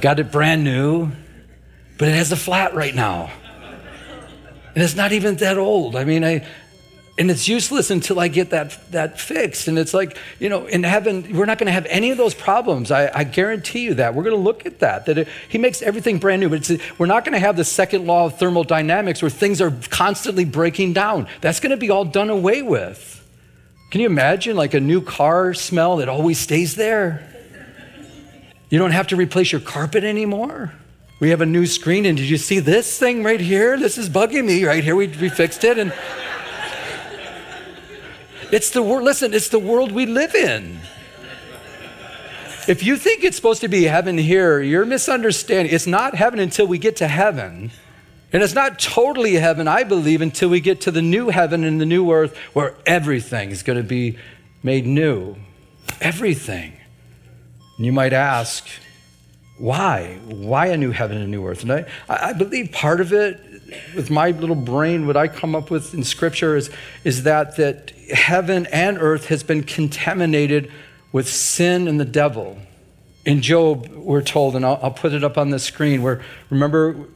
Got 0.00 0.18
it 0.18 0.32
brand 0.32 0.64
new, 0.64 1.10
but 1.98 2.08
it 2.08 2.14
has 2.14 2.32
a 2.32 2.36
flat 2.36 2.74
right 2.74 2.94
now. 2.94 3.30
And 4.74 4.82
it's 4.82 4.96
not 4.96 5.12
even 5.12 5.36
that 5.36 5.56
old. 5.56 5.96
I 5.96 6.04
mean, 6.04 6.22
I, 6.22 6.46
and 7.18 7.30
it's 7.30 7.48
useless 7.48 7.90
until 7.90 8.20
I 8.20 8.28
get 8.28 8.50
that, 8.50 8.78
that 8.92 9.18
fixed. 9.18 9.68
And 9.68 9.78
it's 9.78 9.94
like, 9.94 10.18
you 10.38 10.50
know, 10.50 10.66
in 10.66 10.82
heaven, 10.82 11.34
we're 11.34 11.46
not 11.46 11.56
going 11.56 11.66
to 11.66 11.72
have 11.72 11.86
any 11.86 12.10
of 12.10 12.18
those 12.18 12.34
problems. 12.34 12.90
I, 12.90 13.10
I 13.12 13.24
guarantee 13.24 13.84
you 13.84 13.94
that. 13.94 14.14
We're 14.14 14.24
going 14.24 14.36
to 14.36 14.42
look 14.42 14.66
at 14.66 14.80
that, 14.80 15.06
that 15.06 15.16
it, 15.18 15.28
He 15.48 15.56
makes 15.56 15.80
everything 15.80 16.18
brand 16.18 16.40
new. 16.40 16.50
But 16.50 16.70
we're 16.98 17.06
not 17.06 17.24
going 17.24 17.32
to 17.32 17.38
have 17.38 17.56
the 17.56 17.64
second 17.64 18.06
law 18.06 18.26
of 18.26 18.38
thermodynamics 18.38 19.22
where 19.22 19.30
things 19.30 19.62
are 19.62 19.72
constantly 19.88 20.44
breaking 20.44 20.92
down. 20.92 21.26
That's 21.40 21.58
going 21.58 21.70
to 21.70 21.78
be 21.78 21.88
all 21.88 22.04
done 22.04 22.28
away 22.28 22.60
with. 22.60 23.14
Can 23.90 24.02
you 24.02 24.08
imagine 24.08 24.56
like 24.56 24.74
a 24.74 24.80
new 24.80 25.00
car 25.00 25.54
smell 25.54 25.96
that 25.98 26.10
always 26.10 26.38
stays 26.38 26.74
there? 26.74 27.26
You 28.68 28.78
don't 28.78 28.90
have 28.90 29.06
to 29.06 29.16
replace 29.16 29.52
your 29.52 29.60
carpet 29.62 30.04
anymore. 30.04 30.74
We 31.18 31.30
have 31.30 31.40
a 31.40 31.46
new 31.46 31.64
screen, 31.64 32.04
and 32.04 32.16
did 32.16 32.28
you 32.28 32.36
see 32.36 32.58
this 32.58 32.98
thing 32.98 33.22
right 33.22 33.40
here? 33.40 33.78
This 33.78 33.96
is 33.96 34.10
bugging 34.10 34.44
me 34.44 34.64
right 34.64 34.84
here. 34.84 34.94
We, 34.94 35.06
we 35.08 35.30
fixed 35.30 35.64
it, 35.64 35.78
and 35.78 35.92
it's 38.52 38.70
the 38.70 38.82
world. 38.82 39.04
Listen, 39.04 39.32
it's 39.32 39.48
the 39.48 39.58
world 39.58 39.92
we 39.92 40.04
live 40.04 40.34
in. 40.34 40.78
If 42.68 42.82
you 42.82 42.96
think 42.96 43.24
it's 43.24 43.36
supposed 43.36 43.60
to 43.62 43.68
be 43.68 43.84
heaven 43.84 44.18
here, 44.18 44.60
you're 44.60 44.84
misunderstanding. 44.84 45.72
It's 45.72 45.86
not 45.86 46.16
heaven 46.16 46.38
until 46.38 46.66
we 46.66 46.78
get 46.78 46.96
to 46.96 47.08
heaven. 47.08 47.70
And 48.32 48.42
it's 48.42 48.54
not 48.54 48.78
totally 48.78 49.34
heaven, 49.34 49.68
I 49.68 49.84
believe, 49.84 50.20
until 50.20 50.48
we 50.48 50.60
get 50.60 50.80
to 50.82 50.90
the 50.90 51.00
new 51.00 51.28
heaven 51.28 51.64
and 51.64 51.80
the 51.80 51.86
new 51.86 52.10
earth 52.12 52.36
where 52.52 52.74
everything 52.84 53.50
is 53.50 53.62
going 53.62 53.78
to 53.78 53.84
be 53.84 54.18
made 54.62 54.84
new. 54.84 55.36
Everything. 56.00 56.72
And 57.76 57.86
you 57.86 57.92
might 57.92 58.12
ask, 58.12 58.66
why? 59.58 60.18
Why 60.26 60.66
a 60.66 60.76
new 60.76 60.90
heaven 60.90 61.16
and 61.16 61.26
a 61.26 61.30
new 61.30 61.46
earth? 61.46 61.62
And 61.62 61.72
I, 61.72 61.86
I 62.08 62.32
believe 62.32 62.72
part 62.72 63.00
of 63.00 63.12
it, 63.12 63.40
with 63.94 64.10
my 64.10 64.30
little 64.30 64.56
brain, 64.56 65.06
what 65.06 65.16
I 65.16 65.28
come 65.28 65.54
up 65.54 65.70
with 65.70 65.94
in 65.94 66.04
Scripture 66.04 66.56
is, 66.56 66.70
is 67.04 67.22
that, 67.22 67.56
that 67.56 67.90
heaven 68.12 68.66
and 68.66 68.98
earth 69.00 69.26
has 69.26 69.42
been 69.42 69.62
contaminated 69.62 70.70
with 71.10 71.28
sin 71.28 71.88
and 71.88 71.98
the 71.98 72.04
devil. 72.04 72.58
In 73.24 73.40
Job, 73.40 73.88
we're 73.88 74.22
told, 74.22 74.54
and 74.56 74.64
I'll, 74.64 74.78
I'll 74.82 74.90
put 74.90 75.12
it 75.12 75.24
up 75.24 75.38
on 75.38 75.50
the 75.50 75.58
screen, 75.58 76.02
where 76.02 76.22
remember 76.50 77.06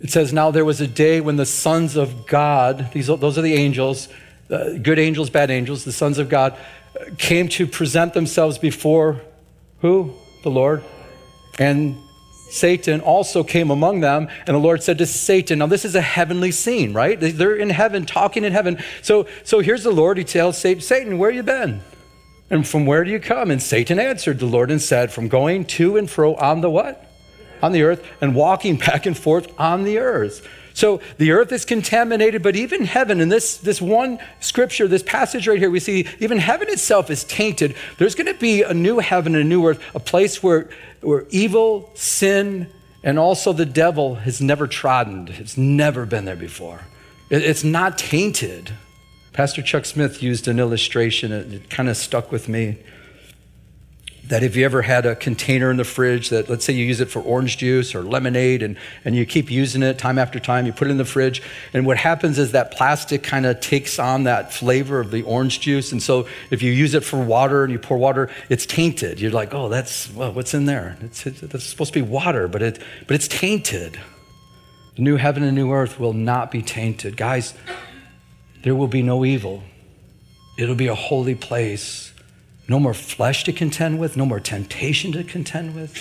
it 0.00 0.10
says, 0.10 0.32
Now 0.32 0.50
there 0.50 0.64
was 0.64 0.80
a 0.80 0.86
day 0.86 1.20
when 1.20 1.36
the 1.36 1.46
sons 1.46 1.96
of 1.96 2.26
God, 2.26 2.90
these, 2.92 3.06
those 3.06 3.38
are 3.38 3.42
the 3.42 3.54
angels, 3.54 4.08
uh, 4.50 4.78
good 4.82 4.98
angels, 4.98 5.30
bad 5.30 5.50
angels, 5.50 5.84
the 5.84 5.92
sons 5.92 6.18
of 6.18 6.28
God, 6.28 6.56
came 7.18 7.48
to 7.50 7.66
present 7.66 8.14
themselves 8.14 8.58
before 8.58 9.20
who? 9.80 10.12
The 10.42 10.50
Lord. 10.50 10.82
And 11.58 12.02
Satan 12.50 13.00
also 13.00 13.42
came 13.42 13.70
among 13.70 14.00
them, 14.00 14.28
and 14.46 14.54
the 14.54 14.60
Lord 14.60 14.82
said 14.82 14.98
to 14.98 15.06
Satan, 15.06 15.60
Now, 15.60 15.66
this 15.66 15.84
is 15.84 15.94
a 15.94 16.00
heavenly 16.00 16.52
scene, 16.52 16.92
right? 16.92 17.18
They're 17.18 17.56
in 17.56 17.70
heaven, 17.70 18.04
talking 18.04 18.44
in 18.44 18.52
heaven. 18.52 18.82
So, 19.02 19.26
so 19.44 19.60
here's 19.60 19.84
the 19.84 19.90
Lord. 19.90 20.18
He 20.18 20.24
tells 20.24 20.58
Satan, 20.58 21.18
where 21.18 21.30
you 21.30 21.42
been? 21.42 21.82
And 22.50 22.68
from 22.68 22.84
where 22.84 23.04
do 23.04 23.10
you 23.10 23.20
come? 23.20 23.50
And 23.50 23.62
Satan 23.62 23.98
answered 23.98 24.38
the 24.38 24.46
Lord 24.46 24.70
and 24.70 24.82
said, 24.82 25.10
From 25.10 25.28
going 25.28 25.64
to 25.64 25.96
and 25.96 26.10
fro 26.10 26.34
on 26.34 26.60
the 26.60 26.68
what? 26.68 27.08
on 27.62 27.72
the 27.72 27.82
earth 27.82 28.04
and 28.20 28.34
walking 28.34 28.76
back 28.86 29.06
and 29.06 29.16
forth 29.16 29.48
on 29.58 29.84
the 29.84 29.98
earth. 29.98 30.46
So 30.74 31.00
the 31.18 31.32
earth 31.32 31.52
is 31.52 31.66
contaminated, 31.66 32.42
but 32.42 32.56
even 32.56 32.86
heaven, 32.86 33.20
in 33.20 33.28
this, 33.28 33.58
this 33.58 33.80
one 33.80 34.18
scripture, 34.40 34.88
this 34.88 35.02
passage 35.02 35.46
right 35.46 35.58
here, 35.58 35.70
we 35.70 35.80
see 35.80 36.08
even 36.18 36.38
heaven 36.38 36.68
itself 36.70 37.10
is 37.10 37.24
tainted. 37.24 37.76
There's 37.98 38.14
going 38.14 38.32
to 38.32 38.38
be 38.38 38.62
a 38.62 38.72
new 38.72 38.98
heaven 38.98 39.34
and 39.34 39.44
a 39.44 39.46
new 39.46 39.66
earth, 39.66 39.82
a 39.94 40.00
place 40.00 40.42
where, 40.42 40.70
where 41.02 41.26
evil, 41.30 41.90
sin, 41.94 42.72
and 43.02 43.18
also 43.18 43.52
the 43.52 43.66
devil 43.66 44.16
has 44.16 44.40
never 44.40 44.66
trodden. 44.66 45.28
It's 45.28 45.56
never 45.56 46.06
been 46.06 46.24
there 46.24 46.36
before. 46.36 46.82
It's 47.30 47.64
not 47.64 47.98
tainted. 47.98 48.72
Pastor 49.32 49.62
Chuck 49.62 49.84
Smith 49.84 50.22
used 50.22 50.46
an 50.48 50.58
illustration, 50.58 51.32
it, 51.32 51.70
kind 51.70 51.88
of 51.88 51.96
stuck 51.96 52.30
with 52.30 52.48
me 52.48 52.78
that 54.24 54.44
if 54.44 54.54
you 54.54 54.64
ever 54.64 54.82
had 54.82 55.04
a 55.04 55.16
container 55.16 55.70
in 55.70 55.76
the 55.76 55.84
fridge 55.84 56.30
that 56.30 56.48
let's 56.48 56.64
say 56.64 56.72
you 56.72 56.84
use 56.84 57.00
it 57.00 57.10
for 57.10 57.20
orange 57.22 57.58
juice 57.58 57.94
or 57.94 58.02
lemonade 58.02 58.62
and, 58.62 58.76
and 59.04 59.16
you 59.16 59.26
keep 59.26 59.50
using 59.50 59.82
it 59.82 59.98
time 59.98 60.18
after 60.18 60.38
time 60.38 60.64
you 60.64 60.72
put 60.72 60.86
it 60.86 60.92
in 60.92 60.96
the 60.96 61.04
fridge 61.04 61.42
and 61.72 61.84
what 61.84 61.96
happens 61.96 62.38
is 62.38 62.52
that 62.52 62.70
plastic 62.70 63.22
kind 63.22 63.44
of 63.44 63.60
takes 63.60 63.98
on 63.98 64.24
that 64.24 64.52
flavor 64.52 65.00
of 65.00 65.10
the 65.10 65.22
orange 65.22 65.60
juice. 65.60 65.90
And 65.90 66.02
so 66.02 66.26
if 66.50 66.62
you 66.62 66.70
use 66.70 66.94
it 66.94 67.04
for 67.04 67.22
water 67.22 67.64
and 67.64 67.72
you 67.72 67.78
pour 67.78 67.98
water 67.98 68.30
it's 68.48 68.64
tainted. 68.64 69.20
You're 69.20 69.32
like 69.32 69.52
oh 69.52 69.68
that's 69.68 70.10
well, 70.12 70.32
what's 70.32 70.54
in 70.54 70.66
there? 70.66 70.96
It's, 71.00 71.26
it's 71.26 71.64
supposed 71.64 71.92
to 71.92 72.02
be 72.02 72.08
water 72.08 72.46
but, 72.46 72.62
it, 72.62 72.80
but 73.06 73.14
it's 73.14 73.28
tainted. 73.28 73.98
The 74.96 75.02
new 75.02 75.16
heaven 75.16 75.42
and 75.42 75.56
new 75.56 75.72
earth 75.72 75.98
will 75.98 76.12
not 76.12 76.50
be 76.50 76.62
tainted. 76.62 77.16
Guys 77.16 77.54
there 78.62 78.76
will 78.76 78.88
be 78.88 79.02
no 79.02 79.24
evil. 79.24 79.64
It'll 80.56 80.76
be 80.76 80.86
a 80.86 80.94
holy 80.94 81.34
place 81.34 82.11
no 82.72 82.80
more 82.80 82.94
flesh 82.94 83.44
to 83.44 83.52
contend 83.52 84.00
with, 84.00 84.16
no 84.16 84.24
more 84.24 84.40
temptation 84.40 85.12
to 85.12 85.22
contend 85.22 85.74
with. 85.74 85.94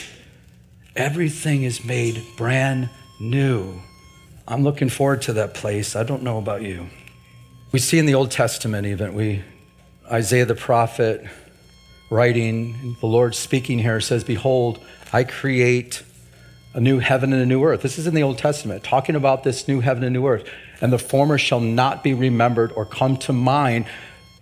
Everything 0.96 1.64
is 1.64 1.84
made 1.84 2.24
brand 2.38 2.90
new. 3.20 3.82
I'm 4.48 4.64
looking 4.64 4.88
forward 4.88 5.22
to 5.24 5.34
that 5.34 5.54
place. 5.54 5.98
I 5.98 6.04
don't 6.04 6.24
know 6.24 6.38
about 6.38 6.62
you. 6.62 6.88
We 7.74 7.80
see 7.80 8.00
in 8.00 8.06
the 8.06 8.16
Old 8.16 8.32
Testament, 8.32 8.88
even, 8.88 9.14
we, 9.14 9.44
Isaiah 10.10 10.46
the 10.46 10.56
prophet 10.56 11.26
writing, 12.10 12.96
the 13.02 13.06
Lord 13.06 13.36
speaking 13.36 13.78
here 13.78 14.00
says, 14.00 14.24
Behold, 14.24 14.80
I 15.12 15.26
create 15.26 16.04
a 16.74 16.80
new 16.80 17.00
heaven 17.00 17.34
and 17.34 17.42
a 17.42 17.46
new 17.46 17.66
earth. 17.66 17.82
This 17.82 17.98
is 17.98 18.08
in 18.08 18.16
the 18.16 18.24
Old 18.24 18.38
Testament, 18.38 18.82
talking 18.82 19.16
about 19.16 19.44
this 19.44 19.68
new 19.68 19.82
heaven 19.82 20.06
and 20.06 20.14
new 20.14 20.26
earth. 20.26 20.48
And 20.80 20.94
the 20.94 21.00
former 21.00 21.38
shall 21.38 21.60
not 21.60 22.02
be 22.02 22.14
remembered 22.14 22.72
or 22.72 22.86
come 22.86 23.18
to 23.18 23.34
mind, 23.34 23.88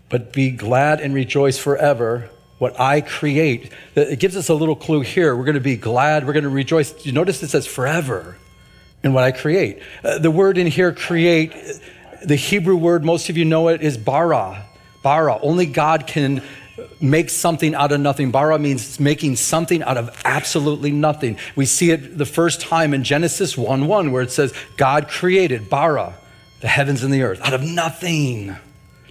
but 0.10 0.34
be 0.34 0.52
glad 0.52 1.02
and 1.02 1.14
rejoice 1.14 1.58
forever 1.58 2.30
what 2.58 2.80
I 2.80 3.02
create. 3.02 3.72
It 3.96 4.20
gives 4.20 4.36
us 4.36 4.50
a 4.50 4.54
little 4.54 4.76
clue 4.76 5.02
here. 5.02 5.36
We're 5.36 5.46
going 5.46 5.56
to 5.56 5.62
be 5.62 5.78
glad, 5.78 6.28
we're 6.28 6.34
going 6.34 6.44
to 6.44 6.50
rejoice. 6.50 7.06
You 7.06 7.14
notice 7.14 7.42
it 7.42 7.50
says 7.50 7.66
forever 7.66 8.38
in 9.04 9.14
what 9.14 9.24
I 9.24 9.32
create. 9.32 9.82
Uh, 10.04 10.20
the 10.20 10.32
word 10.32 10.58
in 10.58 10.68
here, 10.68 10.92
create, 10.92 11.54
the 12.24 12.36
Hebrew 12.36 12.76
word, 12.76 13.06
most 13.06 13.30
of 13.30 13.38
you 13.38 13.46
know 13.46 13.70
it, 13.70 13.82
is 13.82 13.98
bara. 13.98 14.66
Bara. 15.02 15.40
Only 15.42 15.66
God 15.66 16.06
can 16.06 16.44
make 17.02 17.30
something 17.30 17.76
out 17.76 17.92
of 17.92 18.02
nothing. 18.02 18.32
Bara 18.32 18.60
means 18.60 19.00
making 19.00 19.38
something 19.38 19.82
out 19.84 19.98
of 19.98 20.22
absolutely 20.26 20.92
nothing. 20.92 21.38
We 21.56 21.66
see 21.66 21.92
it 21.92 22.18
the 22.18 22.26
first 22.26 22.62
time 22.62 22.94
in 22.94 23.04
Genesis 23.04 23.58
1 23.58 23.88
1, 23.88 24.12
where 24.12 24.22
it 24.22 24.32
says, 24.32 24.54
God 24.76 25.08
created 25.08 25.70
bara, 25.70 26.16
the 26.60 26.68
heavens 26.68 27.04
and 27.04 27.14
the 27.14 27.24
earth, 27.24 27.40
out 27.42 27.54
of 27.54 27.64
nothing. 27.64 28.56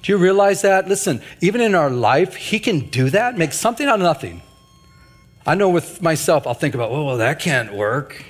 Do 0.09 0.15
you 0.15 0.19
realize 0.19 0.63
that? 0.63 0.89
Listen, 0.89 1.21
even 1.43 1.61
in 1.61 1.75
our 1.75 1.91
life, 1.91 2.35
He 2.35 2.61
can 2.61 2.89
do 2.89 3.11
that, 3.11 3.37
make 3.37 3.53
something 3.53 3.87
out 3.87 3.97
of 3.97 4.01
nothing. 4.01 4.41
I 5.47 5.55
know 5.55 5.69
with 5.69 6.01
myself, 6.01 6.47
I'll 6.47 6.55
think 6.55 6.75
about, 6.75 6.91
oh, 6.93 7.05
well, 7.05 7.19
that 7.19 7.41
can't 7.41 7.75
work. 7.75 8.25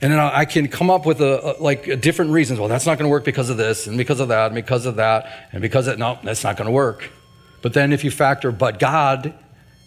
And 0.00 0.12
then 0.12 0.18
I 0.18 0.44
can 0.46 0.66
come 0.66 0.90
up 0.90 1.06
with 1.06 1.20
a, 1.20 1.52
a 1.60 1.62
like 1.62 2.00
different 2.00 2.32
reasons. 2.32 2.58
Well, 2.58 2.68
that's 2.68 2.86
not 2.86 2.98
going 2.98 3.08
to 3.08 3.12
work 3.12 3.24
because 3.24 3.50
of 3.50 3.56
this, 3.56 3.86
and 3.86 3.96
because 3.96 4.18
of 4.18 4.26
that, 4.30 4.46
and 4.46 4.56
because 4.56 4.84
of 4.84 4.96
that, 4.96 5.48
and 5.52 5.62
because 5.62 5.86
of 5.86 5.96
no, 5.96 6.18
that's 6.24 6.42
not 6.42 6.56
going 6.56 6.66
to 6.66 6.72
work. 6.72 7.08
But 7.62 7.72
then 7.72 7.92
if 7.92 8.02
you 8.02 8.10
factor, 8.10 8.50
but 8.50 8.80
God, 8.80 9.32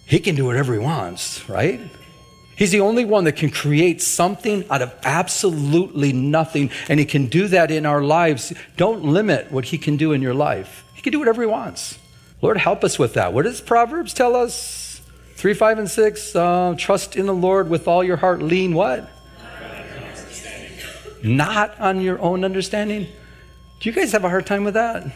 He 0.05 0.19
can 0.19 0.35
do 0.35 0.45
whatever 0.45 0.71
He 0.71 0.79
wants, 0.79 1.49
right? 1.49 1.81
He's 2.59 2.71
the 2.71 2.81
only 2.81 3.05
one 3.05 3.23
that 3.23 3.37
can 3.37 3.51
create 3.51 4.01
something 4.01 4.65
out 4.69 4.81
of 4.81 4.93
absolutely 5.03 6.11
nothing, 6.11 6.71
and 6.89 6.99
He 6.99 7.05
can 7.05 7.27
do 7.27 7.47
that 7.47 7.71
in 7.71 7.85
our 7.85 8.03
lives. 8.03 8.51
Don't 8.75 9.05
limit 9.05 9.49
what 9.49 9.63
He 9.63 9.77
can 9.77 9.95
do 9.95 10.11
in 10.11 10.21
your 10.21 10.33
life. 10.33 10.83
He 10.93 11.01
can 11.01 11.13
do 11.13 11.19
whatever 11.19 11.41
he 11.41 11.47
wants. 11.47 11.97
Lord, 12.41 12.57
help 12.57 12.83
us 12.83 12.99
with 12.99 13.13
that. 13.13 13.31
What 13.31 13.43
does 13.43 13.61
Proverbs 13.61 14.13
tell 14.13 14.35
us? 14.35 15.01
3, 15.35 15.53
5, 15.53 15.79
and 15.79 15.89
6. 15.89 16.35
Uh, 16.35 16.75
trust 16.77 17.15
in 17.15 17.27
the 17.27 17.33
Lord 17.33 17.69
with 17.69 17.87
all 17.87 18.03
your 18.03 18.17
heart. 18.17 18.41
Lean 18.41 18.73
what? 18.73 19.09
Not 21.23 21.79
on 21.79 22.01
your 22.01 22.19
own 22.19 22.43
understanding. 22.43 23.07
Do 23.79 23.89
you 23.89 23.95
guys 23.95 24.11
have 24.11 24.25
a 24.25 24.29
hard 24.29 24.45
time 24.45 24.65
with 24.65 24.73
that? 24.73 25.09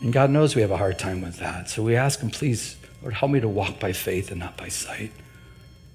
And 0.00 0.14
God 0.14 0.30
knows 0.30 0.56
we 0.56 0.62
have 0.62 0.70
a 0.70 0.78
hard 0.78 0.98
time 0.98 1.20
with 1.20 1.40
that. 1.40 1.68
So 1.68 1.82
we 1.82 1.94
ask 1.94 2.20
Him, 2.20 2.30
please, 2.30 2.78
Lord, 3.02 3.12
help 3.12 3.30
me 3.32 3.40
to 3.40 3.48
walk 3.50 3.78
by 3.78 3.92
faith 3.92 4.30
and 4.30 4.40
not 4.40 4.56
by 4.56 4.68
sight. 4.68 5.12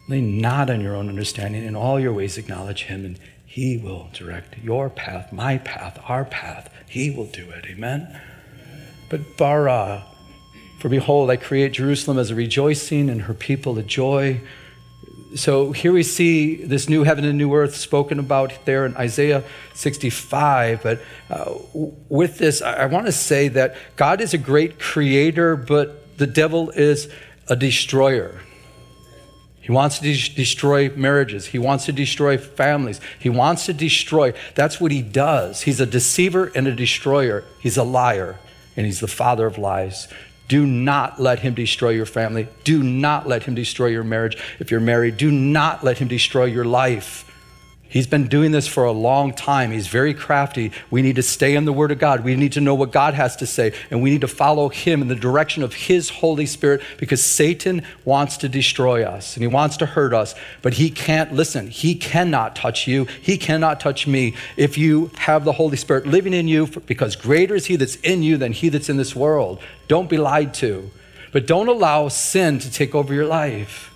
Lean 0.10 0.40
not 0.40 0.70
on 0.70 0.82
your 0.82 0.96
own 0.96 1.08
understanding. 1.08 1.64
In 1.64 1.76
all 1.76 2.00
your 2.00 2.12
ways, 2.12 2.38
acknowledge 2.38 2.84
Him, 2.84 3.06
and 3.06 3.20
He 3.46 3.78
will 3.78 4.10
direct 4.12 4.58
your 4.58 4.90
path, 4.90 5.32
my 5.32 5.60
path, 5.60 5.98
our 6.08 6.26
path. 6.26 6.70
He 6.90 7.10
will 7.10 7.28
do 7.28 7.50
it. 7.52 7.66
Amen 7.68 8.20
but 9.10 9.38
bara. 9.38 10.06
For 10.80 10.88
behold, 10.88 11.30
I 11.30 11.36
create 11.36 11.74
Jerusalem 11.74 12.18
as 12.18 12.32
a 12.32 12.36
rejoicing 12.36 13.10
and 13.10 13.24
her 13.24 13.34
people 13.34 13.78
a 13.78 13.84
joy. 13.84 14.40
so 15.36 15.74
here 15.74 15.92
we 15.92 16.04
see 16.04 16.56
this 16.56 16.88
new 16.88 17.04
heaven 17.04 17.26
and 17.26 17.38
new 17.38 17.54
earth 17.54 17.76
spoken 17.76 18.18
about 18.18 18.54
there 18.66 18.86
in 18.86 18.96
Isaiah 18.96 19.44
65. 19.74 20.82
But 20.82 21.02
uh, 21.30 21.56
with 21.74 22.38
this, 22.38 22.62
I, 22.62 22.74
I 22.74 22.86
want 22.86 23.08
to 23.08 23.12
say 23.12 23.50
that 23.50 23.76
God 23.98 24.22
is 24.22 24.34
a 24.34 24.38
great 24.38 24.80
creator, 24.80 25.56
but 25.58 26.18
the 26.18 26.28
devil 26.28 26.70
is 26.70 27.10
a 27.48 27.56
destroyer. 27.56 28.40
He 29.70 29.74
wants 29.74 30.00
to 30.00 30.04
de- 30.04 30.34
destroy 30.34 30.90
marriages. 30.96 31.46
He 31.46 31.60
wants 31.60 31.86
to 31.86 31.92
destroy 31.92 32.40
families. 32.40 33.00
He 33.20 33.30
wants 33.30 33.68
to 33.68 33.74
destroy. 33.74 34.34
That's 34.56 34.82
what 34.82 34.92
he 34.92 35.04
does. 35.04 35.62
He's 35.62 35.80
a 35.80 35.86
deceiver 35.86 36.52
and 36.56 36.68
a 36.68 36.74
destroyer. 36.74 37.44
He's 37.60 37.78
a 37.78 37.84
liar, 37.84 38.40
and 38.76 38.88
he's 38.88 39.00
the 39.00 39.08
father 39.08 39.46
of 39.46 39.60
lies. 39.60 40.08
Do 40.48 40.66
not 40.66 41.22
let 41.22 41.42
him 41.42 41.54
destroy 41.54 41.90
your 41.90 42.08
family. 42.08 42.48
Do 42.64 42.82
not 42.82 43.28
let 43.28 43.44
him 43.44 43.54
destroy 43.54 43.90
your 43.90 44.04
marriage 44.04 44.42
if 44.58 44.72
you're 44.72 44.80
married. 44.80 45.18
Do 45.18 45.30
not 45.32 45.84
let 45.84 46.00
him 46.00 46.08
destroy 46.08 46.46
your 46.46 46.66
life. 46.66 47.29
He's 47.90 48.06
been 48.06 48.28
doing 48.28 48.52
this 48.52 48.68
for 48.68 48.84
a 48.84 48.92
long 48.92 49.34
time. 49.34 49.72
He's 49.72 49.88
very 49.88 50.14
crafty. 50.14 50.72
We 50.92 51.02
need 51.02 51.16
to 51.16 51.24
stay 51.24 51.56
in 51.56 51.66
the 51.66 51.74
Word 51.74 51.92
of 51.92 51.98
God. 51.98 52.24
We 52.24 52.36
need 52.36 52.52
to 52.52 52.62
know 52.62 52.76
what 52.76 52.92
God 52.92 53.16
has 53.16 53.36
to 53.38 53.48
say, 53.48 53.74
and 53.90 54.04
we 54.04 54.12
need 54.12 54.22
to 54.22 54.28
follow 54.28 54.70
Him 54.70 55.02
in 55.02 55.08
the 55.08 55.16
direction 55.16 55.64
of 55.64 55.74
His 55.74 56.10
Holy 56.10 56.46
Spirit 56.46 56.82
because 56.98 57.24
Satan 57.24 57.82
wants 58.06 58.38
to 58.38 58.48
destroy 58.48 59.04
us 59.04 59.36
and 59.36 59.42
he 59.42 59.48
wants 59.48 59.76
to 59.78 59.88
hurt 59.88 60.14
us, 60.14 60.36
but 60.62 60.76
he 60.76 60.92
can't 60.92 61.34
listen. 61.34 61.68
He 61.68 61.96
cannot 61.96 62.56
touch 62.56 62.88
you. 62.88 63.06
He 63.24 63.40
cannot 63.40 63.80
touch 63.80 64.06
me 64.06 64.36
if 64.56 64.78
you 64.78 65.10
have 65.18 65.44
the 65.44 65.54
Holy 65.54 65.78
Spirit 65.78 66.06
living 66.06 66.36
in 66.36 66.48
you 66.48 66.68
because 66.86 67.16
greater 67.16 67.56
is 67.56 67.66
He 67.66 67.76
that's 67.76 67.96
in 67.98 68.22
you 68.22 68.38
than 68.38 68.52
He 68.52 68.70
that's 68.70 68.90
in 68.90 68.98
this 68.98 69.16
world. 69.16 69.60
Don't 69.88 70.10
be 70.10 70.18
lied 70.18 70.54
to, 70.56 70.92
but 71.34 71.48
don't 71.48 71.68
allow 71.68 72.08
sin 72.08 72.60
to 72.60 72.72
take 72.72 72.94
over 72.94 73.16
your 73.16 73.26
life. 73.26 73.92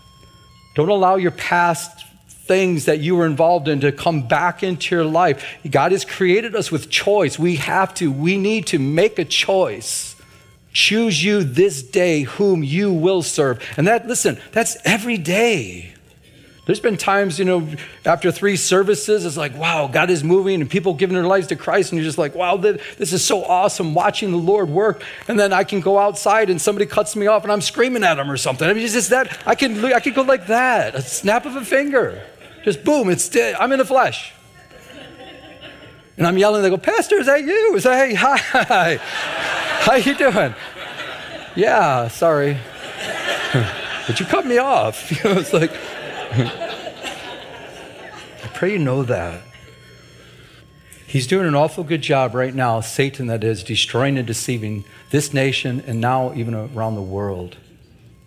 Don't 0.75 0.89
allow 0.89 1.15
your 1.17 1.31
past 1.31 2.05
things 2.45 2.85
that 2.85 3.00
you 3.00 3.15
were 3.15 3.25
involved 3.25 3.69
in 3.69 3.79
to 3.79 3.91
come 3.91 4.27
back 4.27 4.63
into 4.63 4.93
your 4.93 5.05
life. 5.05 5.45
God 5.69 5.93
has 5.93 6.03
created 6.03 6.55
us 6.55 6.71
with 6.71 6.89
choice. 6.89 7.39
We 7.39 7.55
have 7.55 7.93
to, 7.95 8.12
we 8.12 8.38
need 8.38 8.67
to 8.67 8.79
make 8.79 9.17
a 9.17 9.25
choice. 9.25 10.15
Choose 10.73 11.23
you 11.23 11.43
this 11.43 11.81
day 11.81 12.23
whom 12.23 12.63
you 12.63 12.91
will 12.91 13.21
serve. 13.21 13.63
And 13.77 13.88
that, 13.88 14.07
listen, 14.07 14.39
that's 14.51 14.75
every 14.83 15.17
day. 15.17 15.93
There's 16.65 16.79
been 16.79 16.95
times, 16.95 17.39
you 17.39 17.45
know, 17.45 17.67
after 18.05 18.31
three 18.31 18.55
services, 18.55 19.25
it's 19.25 19.35
like, 19.35 19.55
wow, 19.57 19.88
God 19.88 20.09
is 20.09 20.23
moving 20.23 20.62
and 20.62 20.69
people 20.69 20.93
giving 20.93 21.13
their 21.13 21.27
lives 21.27 21.47
to 21.47 21.57
Christ. 21.57 21.91
And 21.91 22.00
you're 22.00 22.05
just 22.05 22.17
like, 22.17 22.35
wow, 22.35 22.55
this 22.55 23.12
is 23.12 23.23
so 23.23 23.43
awesome 23.43 23.93
watching 23.93 24.31
the 24.31 24.38
Lord 24.38 24.69
work. 24.69 25.03
And 25.27 25.38
then 25.38 25.51
I 25.51 25.65
can 25.65 25.81
go 25.81 25.97
outside 26.00 26.50
and 26.50 26.62
somebody 26.62 26.85
cuts 26.85 27.17
me 27.17 27.27
off 27.27 27.43
and 27.43 27.51
I'm 27.51 27.62
screaming 27.62 28.03
at 28.03 28.15
them 28.15 28.31
or 28.31 28.38
something. 28.38 28.67
I 28.67 28.73
mean, 28.73 28.83
it's 28.83 28.93
just 28.93 29.09
that, 29.09 29.38
I 29.45 29.55
can, 29.55 29.83
I 29.85 30.00
can 30.00 30.13
go 30.13 30.21
like 30.21 30.47
that, 30.47 30.95
a 30.95 31.01
snap 31.01 31.45
of 31.45 31.57
a 31.57 31.65
finger. 31.65 32.23
Just 32.63 32.84
boom, 32.84 33.10
it's 33.10 33.27
dead. 33.27 33.55
I'm 33.55 33.72
in 33.72 33.79
the 33.79 33.86
flesh. 33.86 34.34
And 36.17 36.27
I'm 36.27 36.38
yelling, 36.38 36.62
they 36.62 36.70
go, 36.70 36.77
Pastor, 36.77 37.17
is 37.20 37.25
that 37.25 37.43
you? 37.43 37.75
Is 37.75 37.84
that, 37.84 38.08
hey, 38.08 38.13
hi. 38.13 38.98
How 39.82 39.96
you 39.96 40.15
doing? 40.15 40.53
Yeah, 41.56 42.08
sorry. 42.08 42.58
but 44.08 44.19
you 44.19 44.26
cut 44.26 44.45
me 44.45 44.58
off. 44.60 45.12
You 45.23 45.23
know, 45.23 45.39
it's 45.39 45.54
like, 45.54 45.71
I 48.43 48.47
pray 48.54 48.73
you 48.73 48.80
know 48.80 49.04
that. 49.04 49.41
He's 51.06 51.28
doing 51.28 51.47
an 51.47 51.56
awful 51.56 51.84
good 51.84 52.02
job 52.02 52.34
right 52.34 52.56
now, 52.56 52.80
Satan, 52.80 53.28
that 53.28 53.43
is, 53.43 53.63
destroying 53.63 54.17
and 54.17 54.26
deceiving 54.26 54.86
this 55.10 55.34
nation 55.34 55.84
and 55.86 55.99
now 55.99 56.34
even 56.34 56.56
around 56.56 56.95
the 56.95 57.02
world. 57.02 57.58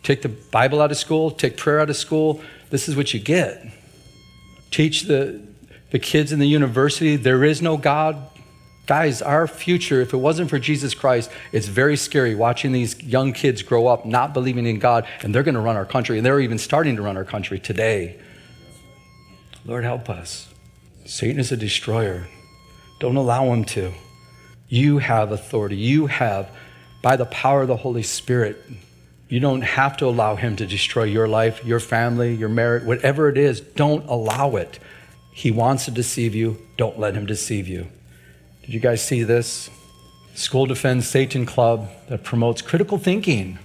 Take 0.03 0.23
the 0.23 0.29
Bible 0.29 0.81
out 0.81 0.93
of 0.93 0.97
school, 0.97 1.31
take 1.31 1.57
prayer 1.57 1.81
out 1.81 1.91
of 1.91 1.97
school. 1.97 2.41
This 2.71 2.89
is 2.89 2.95
what 2.95 3.15
you 3.15 3.19
get 3.19 3.73
teach 4.71 5.03
the, 5.03 5.41
the 5.91 5.99
kids 5.99 6.33
in 6.33 6.39
the 6.39 6.49
university 6.49 7.17
there 7.17 7.45
is 7.45 7.63
no 7.63 7.77
God. 7.77 8.17
Guys, 8.87 9.21
our 9.21 9.49
future, 9.49 10.01
if 10.01 10.13
it 10.13 10.19
wasn't 10.19 10.49
for 10.49 10.61
Jesus 10.61 10.95
Christ, 10.95 11.31
it's 11.51 11.67
very 11.67 11.97
scary 11.97 12.37
watching 12.37 12.71
these 12.71 13.03
young 13.03 13.33
kids 13.33 13.63
grow 13.63 13.89
up 13.89 14.07
not 14.07 14.33
believing 14.33 14.65
in 14.65 14.79
God, 14.79 15.07
and 15.23 15.35
they're 15.35 15.43
going 15.43 15.57
to 15.57 15.61
run 15.61 15.77
our 15.77 15.85
country, 15.85 16.19
and 16.19 16.25
they're 16.25 16.41
even 16.41 16.59
starting 16.59 16.95
to 16.97 17.03
run 17.03 17.17
our 17.17 17.25
country 17.25 17.59
today. 17.59 18.17
Lord, 19.65 19.83
help 19.83 20.09
us. 20.09 20.49
Satan 21.05 21.41
is 21.41 21.51
a 21.51 21.57
destroyer. 21.57 22.29
Don't 23.01 23.17
allow 23.17 23.53
him 23.53 23.65
to. 23.65 23.93
You 24.69 24.99
have 24.99 25.33
authority. 25.33 25.77
You 25.77 26.07
have, 26.07 26.51
by 27.03 27.17
the 27.17 27.27
power 27.27 27.63
of 27.63 27.69
the 27.69 27.77
Holy 27.77 28.03
Spirit, 28.03 28.63
you 29.29 29.41
don't 29.41 29.63
have 29.63 29.97
to 29.99 30.07
allow 30.07 30.37
him 30.37 30.57
to 30.57 30.67
destroy 30.67 31.05
your 31.05 31.27
life, 31.27 31.65
your 31.65 31.81
family, 31.81 32.35
your 32.35 32.49
marriage, 32.49 32.85
whatever 32.85 33.29
it 33.29 33.37
is. 33.37 33.61
Don't 33.61 34.07
allow 34.09 34.57
it. 34.57 34.79
He 35.33 35.51
wants 35.51 35.85
to 35.87 35.91
deceive 35.91 36.35
you. 36.35 36.59
Don't 36.77 36.99
let 36.99 37.15
him 37.15 37.27
deceive 37.27 37.67
you. 37.67 37.89
Did 38.63 38.75
you 38.75 38.81
guys 38.81 39.03
see 39.03 39.23
this? 39.23 39.69
School 40.35 40.67
Defends 40.67 41.09
Satan 41.09 41.47
Club 41.47 41.89
that 42.09 42.23
promotes 42.23 42.63
critical 42.63 42.99
thinking 42.99 43.59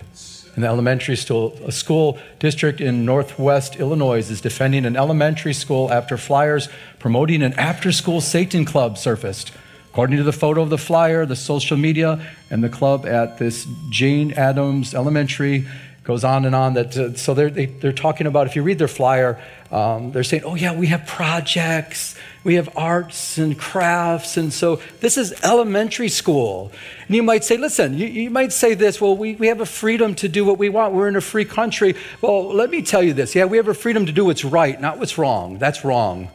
in 0.56 0.62
the 0.62 0.68
elementary 0.68 1.16
school. 1.16 1.58
A 1.66 1.72
school 1.72 2.18
district 2.40 2.82
in 2.82 3.06
northwest 3.06 3.76
Illinois 3.76 4.30
is 4.30 4.42
defending 4.42 4.86
an 4.86 4.96
elementary 4.96 5.54
school 5.54 5.92
after 5.92 6.18
flyers 6.18 6.70
promoting 7.00 7.42
an 7.42 7.54
after 7.54 7.92
school 7.92 8.20
Satan 8.22 8.66
Club 8.66 8.98
surfaced. 8.98 9.52
According 9.92 10.18
to 10.18 10.24
the 10.24 10.32
photo 10.32 10.62
of 10.62 10.70
the 10.70 10.78
flyer, 10.78 11.26
the 11.26 11.36
social 11.36 11.76
media, 11.76 12.26
and 12.50 12.64
the 12.64 12.70
club 12.70 13.06
at 13.06 13.40
this 13.40 13.68
Jane 13.90 14.32
Addams 14.32 14.94
Elementary 14.94 15.68
goes 16.06 16.24
on 16.24 16.46
and 16.46 16.56
on. 16.56 16.76
That 16.76 16.98
uh, 16.98 17.14
so 17.16 17.34
they're 17.34 17.50
they, 17.50 17.66
are 17.66 17.68
they 17.68 17.88
are 17.90 17.94
talking 17.94 18.26
about. 18.26 18.48
If 18.48 18.56
you 18.56 18.64
read 18.64 18.80
their 18.80 18.88
flyer, 18.88 19.38
um, 19.70 20.14
they're 20.14 20.24
saying, 20.24 20.44
"Oh 20.46 20.56
yeah, 20.56 20.74
we 20.74 20.88
have 20.88 21.06
projects, 21.06 22.16
we 22.46 22.56
have 22.56 22.70
arts 22.76 23.38
and 23.38 23.60
crafts, 23.60 24.38
and 24.38 24.54
so 24.54 24.80
this 25.02 25.18
is 25.18 25.34
elementary 25.44 26.08
school." 26.08 26.72
And 27.08 27.16
you 27.18 27.22
might 27.22 27.44
say, 27.44 27.58
"Listen, 27.58 27.98
you, 27.98 28.08
you 28.08 28.30
might 28.30 28.54
say 28.54 28.76
this. 28.76 29.02
Well, 29.02 29.18
we 29.18 29.36
we 29.36 29.48
have 29.48 29.60
a 29.60 29.66
freedom 29.66 30.16
to 30.16 30.30
do 30.30 30.46
what 30.46 30.58
we 30.58 30.70
want. 30.70 30.94
We're 30.94 31.10
in 31.10 31.18
a 31.18 31.22
free 31.22 31.46
country." 31.46 31.96
Well, 32.22 32.54
let 32.54 32.70
me 32.70 32.82
tell 32.82 33.04
you 33.04 33.14
this. 33.14 33.36
Yeah, 33.36 33.44
we 33.44 33.58
have 33.58 33.68
a 33.68 33.74
freedom 33.74 34.06
to 34.06 34.14
do 34.14 34.24
what's 34.24 34.46
right, 34.46 34.80
not 34.80 35.00
what's 35.00 35.18
wrong. 35.18 35.58
That's 35.58 35.84
wrong. 35.84 36.30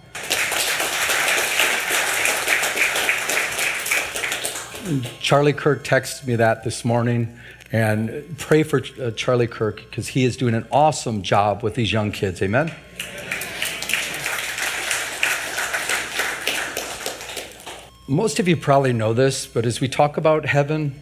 Charlie 5.20 5.53
Kirk 5.53 5.85
texted 5.85 6.27
me 6.27 6.37
that 6.37 6.62
this 6.62 6.85
morning. 6.85 7.38
And 7.72 8.37
pray 8.38 8.62
for 8.62 8.81
uh, 9.01 9.11
Charlie 9.11 9.49
Kirk 9.49 9.77
because 9.77 10.09
he 10.09 10.25
is 10.25 10.37
doing 10.37 10.55
an 10.55 10.66
awesome 10.70 11.22
job 11.22 11.64
with 11.64 11.75
these 11.75 11.92
young 11.92 12.12
kids. 12.12 12.40
Amen? 12.40 12.72
Most 18.07 18.38
of 18.38 18.46
you 18.46 18.57
probably 18.57 18.92
know 18.92 19.12
this, 19.12 19.46
but 19.46 19.66
as 19.66 19.81
we 19.81 19.88
talk 19.88 20.16
about 20.16 20.46
heaven, 20.46 20.94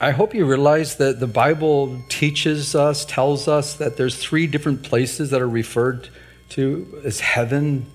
I 0.00 0.12
hope 0.12 0.32
you 0.32 0.46
realize 0.46 0.96
that 0.98 1.18
the 1.18 1.26
Bible 1.26 2.00
teaches 2.08 2.76
us, 2.76 3.04
tells 3.04 3.48
us 3.48 3.74
that 3.74 3.96
there's 3.96 4.16
three 4.16 4.46
different 4.46 4.84
places 4.84 5.30
that 5.30 5.42
are 5.42 5.48
referred 5.48 6.08
to 6.50 7.00
as 7.04 7.18
heaven. 7.18 7.86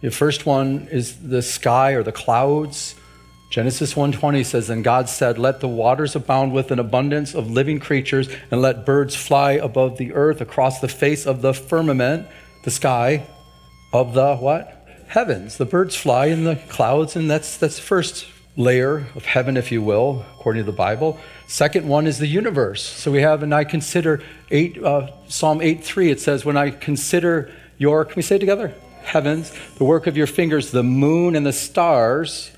The 0.00 0.10
first 0.10 0.46
one 0.46 0.88
is 0.90 1.28
the 1.28 1.42
sky 1.42 1.92
or 1.92 2.02
the 2.02 2.12
clouds. 2.12 2.94
Genesis 3.52 3.92
1:20 3.92 4.46
says 4.46 4.70
and 4.70 4.82
God 4.82 5.10
said 5.10 5.38
let 5.38 5.60
the 5.60 5.68
waters 5.68 6.16
abound 6.16 6.54
with 6.54 6.70
an 6.70 6.78
abundance 6.78 7.34
of 7.34 7.50
living 7.50 7.78
creatures 7.78 8.26
and 8.50 8.62
let 8.62 8.86
birds 8.86 9.14
fly 9.14 9.52
above 9.52 9.98
the 9.98 10.14
earth 10.14 10.40
across 10.40 10.80
the 10.80 10.88
face 10.88 11.26
of 11.26 11.42
the 11.42 11.52
firmament 11.52 12.26
the 12.64 12.70
sky 12.70 13.26
of 13.92 14.14
the 14.14 14.36
what? 14.36 14.88
Heavens 15.06 15.58
the 15.58 15.66
birds 15.66 15.94
fly 15.94 16.26
in 16.26 16.44
the 16.44 16.56
clouds 16.70 17.14
and 17.14 17.30
that's 17.30 17.58
that's 17.58 17.76
the 17.76 17.82
first 17.82 18.26
layer 18.56 19.06
of 19.14 19.26
heaven 19.26 19.58
if 19.58 19.70
you 19.70 19.82
will 19.82 20.24
according 20.38 20.64
to 20.64 20.70
the 20.70 20.74
Bible. 20.74 21.18
Second 21.46 21.86
one 21.86 22.06
is 22.06 22.18
the 22.18 22.26
universe. 22.26 22.82
So 22.82 23.10
we 23.10 23.20
have 23.20 23.42
and 23.42 23.54
I 23.54 23.64
consider 23.64 24.22
8 24.50 24.82
uh, 24.82 25.08
Psalm 25.28 25.58
8:3 25.58 26.10
it 26.10 26.20
says 26.20 26.46
when 26.46 26.56
I 26.56 26.70
consider 26.70 27.50
your 27.76 28.06
can 28.06 28.16
we 28.16 28.22
say 28.22 28.36
it 28.36 28.38
together? 28.38 28.72
Heavens 29.02 29.52
the 29.76 29.84
work 29.84 30.06
of 30.06 30.16
your 30.16 30.26
fingers 30.26 30.70
the 30.70 30.82
moon 30.82 31.36
and 31.36 31.44
the 31.44 31.52
stars 31.52 32.50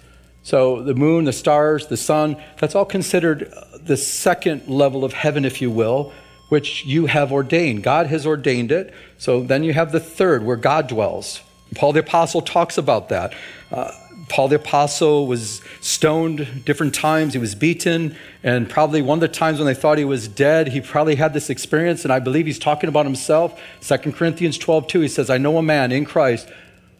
so 0.45 0.83
the 0.83 0.95
moon, 0.95 1.25
the 1.25 1.33
stars, 1.33 1.87
the 1.87 1.97
sun, 1.97 2.37
that's 2.59 2.75
all 2.75 2.85
considered 2.85 3.53
the 3.83 3.97
second 3.97 4.69
level 4.69 5.03
of 5.03 5.15
heaven, 5.15 5.47
if 5.47 5.63
you 5.63 5.71
will, 5.71 6.13
which 6.51 6.85
you 6.85 7.07
have 7.07 7.33
ordained. 7.33 7.83
God 7.83 8.09
has 8.09 8.27
ordained 8.27 8.71
it. 8.71 8.93
So 9.17 9.43
then 9.43 9.65
you 9.65 9.73
have 9.73 9.91
the 9.91 10.01
third, 10.01 10.45
where 10.45 10.57
God 10.57 10.87
dwells. 10.87 11.41
Paul 11.75 11.95
the 11.95 12.01
Apostle 12.01 12.43
talks 12.43 12.77
about 12.77 13.09
that. 13.09 13.33
Uh, 13.73 13.91
Paul 14.29 14.49
the 14.49 14.57
Apostle 14.57 15.27
was 15.27 15.63
stoned 15.81 16.65
different 16.67 16.95
times. 16.95 17.33
He 17.33 17.39
was 17.39 17.55
beaten. 17.55 18.15
And 18.43 18.69
probably 18.69 19.01
one 19.01 19.17
of 19.17 19.21
the 19.23 19.29
times 19.29 19.59
when 19.59 19.67
they 19.67 19.75
thought 19.75 19.97
he 19.97 20.05
was 20.05 20.29
dead, 20.29 20.69
he 20.69 20.83
probably 20.83 21.15
had 21.15 21.33
this 21.33 21.49
experience. 21.49 22.05
And 22.05 22.13
I 22.13 22.19
believe 22.19 22.45
he's 22.45 22.59
talking 22.59 22.89
about 22.89 23.07
himself. 23.07 23.59
2 23.81 24.13
Corinthians 24.13 24.59
12, 24.59 24.89
2, 24.89 25.01
he 25.01 25.09
says, 25.09 25.31
I 25.31 25.39
know 25.39 25.57
a 25.57 25.63
man 25.63 25.91
in 25.91 26.05
Christ 26.05 26.49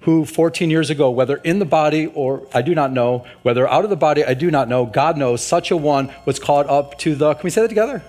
who 0.05 0.27
14 0.27 0.69
years 0.69 0.91
ago, 0.91 1.11
whether 1.11 1.37
in 1.37 1.59
the 1.59 1.65
body 1.65 2.07
or 2.07 2.47
I 2.53 2.61
do 2.61 2.75
not 2.75 2.93
know, 2.93 3.25
whether 3.43 3.67
out 3.67 3.85
of 3.85 3.91
the 3.91 3.97
body, 3.97 4.23
I 4.23 4.35
do 4.35 4.51
not 4.51 4.69
know, 4.69 4.85
God 4.85 5.17
knows, 5.17 5.43
such 5.43 5.71
a 5.71 5.77
one 5.79 6.13
was 6.27 6.39
caught 6.39 6.69
up 6.69 6.99
to 6.99 7.15
the, 7.15 7.33
can 7.33 7.43
we 7.43 7.51
say 7.51 7.63
that 7.63 7.69
together? 7.69 8.03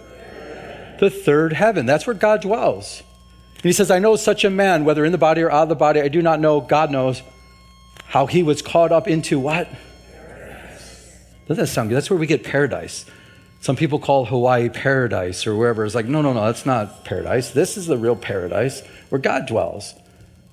The 1.00 1.10
third 1.10 1.54
heaven. 1.54 1.86
That's 1.86 2.06
where 2.06 2.14
God 2.14 2.42
dwells. 2.42 3.02
And 3.56 3.64
he 3.64 3.72
says, 3.72 3.90
I 3.90 4.00
know 4.00 4.18
such 4.18 4.44
a 4.44 4.50
man, 4.50 4.84
whether 4.84 5.06
in 5.06 5.14
the 5.14 5.18
body 5.18 5.42
or 5.42 5.50
out 5.50 5.64
of 5.64 5.70
the 5.70 5.76
body, 5.76 6.02
I 6.02 6.10
do 6.10 6.22
not 6.22 6.42
know, 6.42 6.60
God 6.60 6.92
knows, 6.92 7.22
how 8.08 8.26
he 8.26 8.44
was 8.44 8.62
caught 8.62 8.92
up 8.92 9.08
into 9.08 9.40
what? 9.40 9.70
Doesn't 11.48 11.64
that 11.64 11.68
sound 11.68 11.90
good? 11.90 11.96
That's 11.96 12.10
where 12.10 12.20
we 12.20 12.28
get 12.28 12.44
paradise. 12.44 13.06
Some 13.62 13.78
people 13.78 14.00
call 14.00 14.26
Hawaii 14.26 14.68
paradise 14.68 15.48
or 15.48 15.56
wherever. 15.56 15.86
It's 15.86 15.96
like, 15.96 16.08
no, 16.08 16.22
no, 16.22 16.34
no, 16.34 16.46
that's 16.46 16.66
not 16.66 17.06
paradise. 17.06 17.52
This 17.52 17.78
is 17.78 17.88
the 17.88 17.98
real 17.98 18.18
paradise 18.18 18.82
where 19.10 19.20
God 19.20 19.46
dwells. 19.46 19.96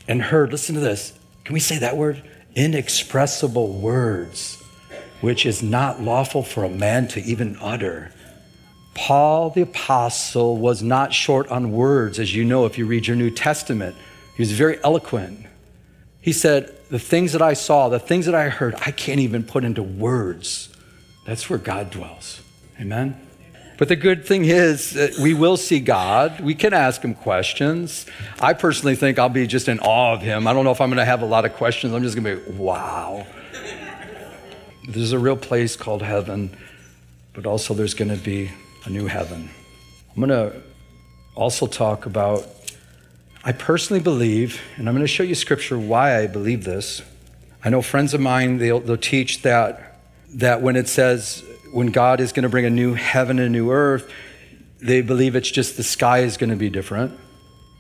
And 0.07 0.23
heard, 0.23 0.53
listen 0.53 0.75
to 0.77 0.81
this. 0.81 1.13
Can 1.45 1.55
we 1.55 1.61
say 1.61 1.79
that 1.79 1.97
word? 1.97 2.23
Inexpressible 2.55 3.73
words, 3.73 4.63
which 5.21 5.47
is 5.47 5.63
not 5.63 6.01
lawful 6.01 6.43
for 6.43 6.65
a 6.65 6.69
man 6.69 7.09
to 7.09 7.21
even 7.23 7.57
utter. 7.61 8.13
Paul 8.95 9.51
the 9.51 9.63
Apostle 9.63 10.59
was 10.59 10.83
not 10.83 11.15
short 11.15 11.49
on 11.49 11.73
words, 11.73 12.19
as 12.19 12.35
you 12.35 12.45
know 12.45 12.67
if 12.67 12.77
you 12.77 12.87
read 12.87 13.07
your 13.07 13.17
New 13.17 13.31
Testament. 13.31 13.97
He 14.37 14.43
was 14.43 14.53
very 14.53 14.83
eloquent. 14.85 15.47
He 16.21 16.33
said, 16.33 16.77
The 16.91 16.99
things 16.99 17.33
that 17.33 17.43
I 17.43 17.55
saw, 17.55 17.89
the 17.89 17.99
things 17.99 18.27
that 18.27 18.35
I 18.35 18.49
heard, 18.49 18.75
I 18.87 18.91
can't 18.91 19.21
even 19.21 19.45
put 19.45 19.65
into 19.65 19.83
words. 19.83 20.69
That's 21.27 21.49
where 21.49 21.59
God 21.59 21.91
dwells. 21.91 22.43
Amen? 22.81 23.22
But 23.83 23.89
the 23.89 23.97
good 23.97 24.25
thing 24.25 24.45
is 24.45 24.97
we 25.21 25.35
will 25.35 25.57
see 25.57 25.81
God. 25.81 26.39
We 26.39 26.55
can 26.55 26.73
ask 26.73 27.03
him 27.03 27.17
questions. 27.17 28.07
I 28.41 28.53
personally 28.53 28.95
think 28.95 29.19
I'll 29.19 29.29
be 29.29 29.45
just 29.49 29.67
in 29.67 29.81
awe 29.81 30.13
of 30.13 30.23
him. 30.23 30.47
I 30.47 30.53
don't 30.53 30.63
know 30.63 30.71
if 30.71 30.81
I'm 30.81 30.89
going 30.89 30.99
to 30.99 31.05
have 31.05 31.21
a 31.21 31.27
lot 31.27 31.45
of 31.45 31.55
questions. 31.55 31.93
I'm 31.93 32.05
just 32.05 32.15
going 32.17 32.39
to 32.39 32.49
be, 32.49 32.57
wow. 32.57 33.27
There's 34.87 35.11
a 35.11 35.19
real 35.19 35.37
place 35.37 35.75
called 35.75 36.01
heaven, 36.01 36.57
but 37.33 37.45
also 37.45 37.75
there's 37.75 37.95
going 37.95 38.17
to 38.17 38.17
be 38.17 38.53
a 38.85 38.89
new 38.89 39.09
heaven. 39.09 39.51
I'm 40.15 40.25
going 40.25 40.29
to 40.29 40.63
also 41.35 41.67
talk 41.67 42.07
about, 42.07 42.47
I 43.45 43.51
personally 43.51 44.01
believe, 44.01 44.61
and 44.77 44.89
I'm 44.89 44.95
going 44.95 45.03
to 45.03 45.13
show 45.13 45.25
you 45.25 45.35
scripture 45.35 45.77
why 45.77 46.21
I 46.21 46.29
believe 46.29 46.63
this. 46.63 47.03
I 47.65 47.71
know 47.71 47.83
friends 47.83 48.15
of 48.15 48.21
mine, 48.21 48.59
they'll, 48.59 48.79
they'll 48.79 48.97
teach 48.97 49.43
that, 49.43 49.99
that 50.35 50.63
when 50.63 50.77
it 50.77 50.87
says 50.87 51.43
when 51.73 51.89
God 51.89 52.21
is 52.21 52.33
going 52.33 52.45
to 52.45 52.49
bring 52.49 52.65
a 52.65 52.71
new 52.71 52.95
heaven 52.95 53.39
and 53.39 53.49
a 53.49 53.51
new 53.51 53.71
earth, 53.71 54.11
they 54.81 55.01
believe 55.01 55.35
it's 55.35 55.51
just 55.51 55.77
the 55.77 55.83
sky 55.83 56.19
is 56.19 56.37
going 56.37 56.51
to 56.51 56.57
be 56.57 56.71
different. 56.71 57.19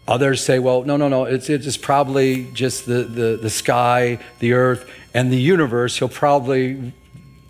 Others 0.08 0.44
say, 0.44 0.58
well, 0.58 0.82
no, 0.82 0.96
no, 0.96 1.08
no, 1.08 1.24
it's, 1.24 1.48
it's 1.48 1.76
probably 1.76 2.50
just 2.52 2.86
the, 2.86 3.04
the, 3.04 3.38
the 3.40 3.50
sky, 3.50 4.18
the 4.40 4.54
earth, 4.54 4.90
and 5.14 5.32
the 5.32 5.40
universe. 5.40 5.98
He'll 5.98 6.08
probably 6.08 6.92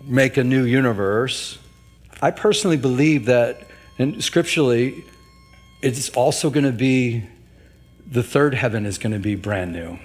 make 0.03 0.37
a 0.37 0.43
new 0.43 0.63
universe. 0.63 1.57
I 2.21 2.31
personally 2.31 2.77
believe 2.77 3.25
that, 3.25 3.67
and 3.97 4.23
scripturally, 4.23 5.03
it's 5.81 6.09
also 6.09 6.49
going 6.49 6.65
to 6.65 6.71
be 6.71 7.23
the 8.09 8.23
third 8.23 8.53
heaven 8.53 8.85
is 8.85 8.97
going 8.97 9.13
to 9.13 9.19
be 9.19 9.35
brand 9.35 9.73
new. 9.73 9.97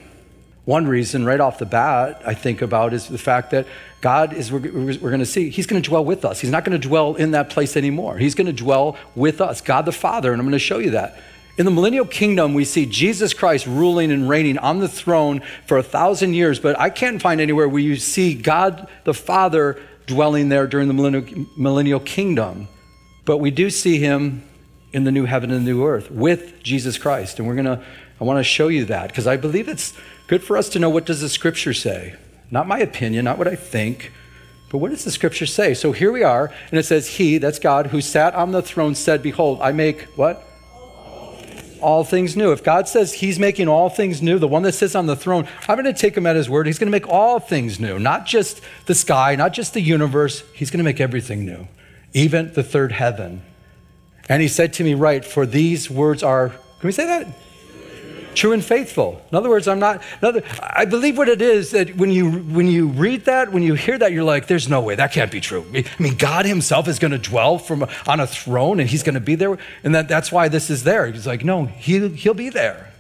One 0.69 0.87
reason, 0.87 1.25
right 1.25 1.41
off 1.41 1.59
the 1.59 1.65
bat, 1.65 2.21
I 2.27 2.35
think 2.35 2.61
about 2.61 2.93
is 2.93 3.09
the 3.09 3.17
fact 3.17 3.53
that 3.53 3.67
God 4.03 4.35
is, 4.35 4.53
we're, 4.53 4.61
we're 4.61 4.99
going 4.99 5.19
to 5.19 5.25
see, 5.25 5.49
He's 5.49 5.67
going 5.67 5.83
to 5.83 5.89
dwell 5.89 6.05
with 6.05 6.27
us. 6.27 6.41
He's 6.41 6.51
not 6.51 6.63
going 6.63 6.79
to 6.79 6.89
dwell 6.89 7.15
in 7.15 7.31
that 7.31 7.49
place 7.49 7.75
anymore. 7.75 8.19
He's 8.19 8.35
going 8.35 8.49
to 8.49 8.53
dwell 8.53 8.99
with 9.15 9.41
us, 9.41 9.63
God 9.63 9.87
the 9.87 9.93
Father, 9.93 10.31
and 10.31 10.39
I'm 10.39 10.45
going 10.45 10.53
to 10.53 10.59
show 10.59 10.77
you 10.77 10.91
that. 10.91 11.19
In 11.57 11.65
the 11.65 11.71
millennial 11.71 12.05
kingdom, 12.05 12.53
we 12.53 12.67
see 12.67 12.85
Jesus 12.85 13.33
Christ 13.33 13.67
ruling 13.67 14.13
and 14.13 14.29
reigning 14.29 14.59
on 14.59 14.81
the 14.81 14.89
throne 14.89 15.41
for 15.67 15.79
a 15.79 15.83
thousand 15.83 16.35
years, 16.35 16.61
but 16.61 16.79
I 16.79 16.91
can't 16.91 17.23
find 17.23 17.41
anywhere 17.41 17.67
where 17.67 17.81
you 17.81 17.97
see 17.97 18.35
God 18.35 18.91
the 19.05 19.15
Father 19.15 19.81
dwelling 20.05 20.51
there 20.51 20.67
during 20.67 20.87
the 20.87 20.93
millennial, 20.93 21.47
millennial 21.57 22.01
kingdom. 22.01 22.69
But 23.25 23.39
we 23.39 23.51
do 23.51 23.71
see 23.71 24.01
him 24.01 24.43
in 24.93 25.05
the 25.05 25.13
new 25.13 25.25
heaven 25.25 25.51
and 25.51 25.67
the 25.67 25.71
new 25.71 25.87
earth 25.87 26.11
with 26.11 26.63
Jesus 26.63 26.99
Christ. 26.99 27.39
And 27.39 27.49
we're 27.49 27.55
going 27.55 27.65
to, 27.65 27.83
I 28.21 28.25
want 28.25 28.39
to 28.39 28.45
show 28.45 28.69
you 28.69 28.85
that 28.85 29.09
because 29.09 29.27
I 29.27 29.39
believe 29.39 29.67
it's 29.67 29.95
Good 30.29 30.45
for 30.45 30.59
us 30.59 30.69
to 30.71 30.79
know 30.79 30.91
what 30.91 31.07
does 31.07 31.23
the 31.23 31.29
scripture 31.29 31.73
say? 31.73 32.15
Not 32.51 32.69
my 32.69 32.79
opinion, 32.79 33.25
not 33.25 33.39
what 33.39 33.49
I 33.49 33.57
think, 33.57 34.13
but 34.69 34.79
what 34.79 34.91
does 34.91 35.05
the 35.05 35.11
scripture 35.11 35.47
say? 35.47 35.73
So 35.73 35.93
here 35.93 36.13
we 36.13 36.23
are, 36.23 36.53
and 36.71 36.79
it 36.79 36.85
says, 36.85 37.17
He, 37.17 37.39
that's 37.39 37.59
God, 37.59 37.89
who 37.89 38.03
sat 38.03 38.35
on 38.35 38.53
the 38.53 38.61
throne 38.61 38.95
said, 38.95 39.23
Behold, 39.23 39.59
I 39.63 39.73
make 39.73 40.03
what? 40.17 40.45
All 41.81 42.05
things 42.05 42.37
new. 42.37 42.53
If 42.53 42.63
God 42.63 42.89
says 42.89 43.15
He's 43.15 43.39
making 43.39 43.69
all 43.69 43.89
things 43.89 44.21
new, 44.21 44.39
the 44.39 44.47
one 44.47 44.65
that 44.65 44.73
sits 44.73 44.95
on 44.95 45.07
the 45.07 45.17
throne, 45.17 45.49
I'm 45.67 45.77
going 45.77 45.87
to 45.87 45.99
take 45.99 46.15
Him 46.15 46.27
at 46.27 46.37
His 46.37 46.51
word. 46.51 46.67
He's 46.67 46.79
going 46.79 46.89
to 46.89 46.93
make 46.93 47.09
all 47.09 47.41
things 47.41 47.81
new, 47.81 47.99
not 47.99 48.27
just 48.27 48.61
the 48.85 48.95
sky, 48.95 49.35
not 49.35 49.55
just 49.55 49.73
the 49.73 49.81
universe. 49.81 50.43
He's 50.53 50.71
going 50.71 50.79
to 50.79 50.85
make 50.85 51.01
everything 51.01 51.47
new, 51.47 51.69
even 52.13 52.53
the 52.53 52.63
third 52.63 52.93
heaven. 52.93 53.41
And 54.29 54.43
He 54.43 54.49
said 54.49 54.75
to 54.75 54.85
me, 54.85 54.93
Write, 54.93 55.25
for 55.25 55.47
these 55.47 55.89
words 55.89 56.23
are, 56.23 56.51
can 56.51 56.87
we 56.87 56.93
say 56.93 57.07
that? 57.07 57.29
True 58.35 58.53
and 58.53 58.65
faithful. 58.65 59.23
In 59.31 59.37
other 59.37 59.49
words, 59.49 59.69
I'm 59.69 59.79
not, 59.79 60.03
other, 60.23 60.43
I 60.63 60.85
believe 60.85 61.19
what 61.19 61.29
it 61.29 61.43
is 61.43 61.73
that 61.73 61.97
when 61.97 62.11
you, 62.11 62.31
when 62.31 62.69
you 62.69 62.89
read 62.89 63.25
that, 63.25 63.53
when 63.53 63.63
you 63.63 63.75
hear 63.75 63.99
that, 63.99 64.13
you're 64.13 64.25
like, 64.25 64.47
there's 64.47 64.69
no 64.69 64.81
way, 64.81 64.95
that 64.95 65.13
can't 65.13 65.31
be 65.31 65.41
true. 65.41 65.65
I 65.75 65.85
mean, 65.99 66.17
God 66.17 66.47
himself 66.47 66.89
is 66.89 66.99
going 66.99 67.11
to 67.13 67.19
dwell 67.19 67.59
from, 67.59 67.87
on 68.07 68.21
a 68.21 68.27
throne 68.27 68.81
and 68.81 68.89
he's 68.89 69.03
going 69.03 69.15
to 69.15 69.21
be 69.21 69.35
there. 69.35 69.59
And 69.83 69.95
that, 69.95 70.09
that's 70.09 70.31
why 70.31 70.49
this 70.49 70.71
is 70.71 70.85
there. 70.85 71.07
He's 71.07 71.27
like, 71.27 71.45
no, 71.45 71.67
he, 71.67 72.09
he'll 72.09 72.35
be 72.35 72.49
there. 72.49 72.93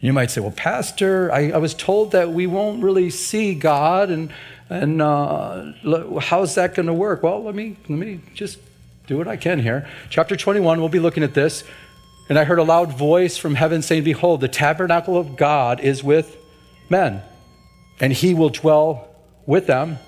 You 0.00 0.12
might 0.12 0.30
say, 0.30 0.40
well, 0.40 0.52
Pastor, 0.52 1.32
I, 1.32 1.50
I 1.50 1.56
was 1.56 1.74
told 1.74 2.12
that 2.12 2.30
we 2.30 2.46
won't 2.46 2.82
really 2.82 3.08
see 3.08 3.54
God, 3.54 4.10
and, 4.10 4.30
and 4.68 5.00
uh, 5.00 5.72
how's 6.20 6.54
that 6.56 6.74
going 6.74 6.86
to 6.86 6.92
work? 6.92 7.22
Well, 7.22 7.42
let 7.42 7.54
me, 7.54 7.76
let 7.88 7.98
me 7.98 8.20
just 8.34 8.58
do 9.06 9.16
what 9.16 9.26
I 9.26 9.36
can 9.36 9.58
here. 9.58 9.88
Chapter 10.10 10.36
21, 10.36 10.80
we'll 10.80 10.88
be 10.88 11.00
looking 11.00 11.22
at 11.22 11.34
this. 11.34 11.64
And 12.28 12.38
I 12.38 12.44
heard 12.44 12.58
a 12.58 12.64
loud 12.64 12.92
voice 12.92 13.36
from 13.36 13.54
heaven 13.54 13.82
saying, 13.82 14.04
Behold, 14.04 14.40
the 14.40 14.48
tabernacle 14.48 15.16
of 15.16 15.36
God 15.36 15.80
is 15.80 16.02
with 16.02 16.36
men, 16.88 17.22
and 18.00 18.12
he 18.12 18.34
will 18.34 18.48
dwell 18.48 19.08
with 19.46 19.66
them, 19.66 19.98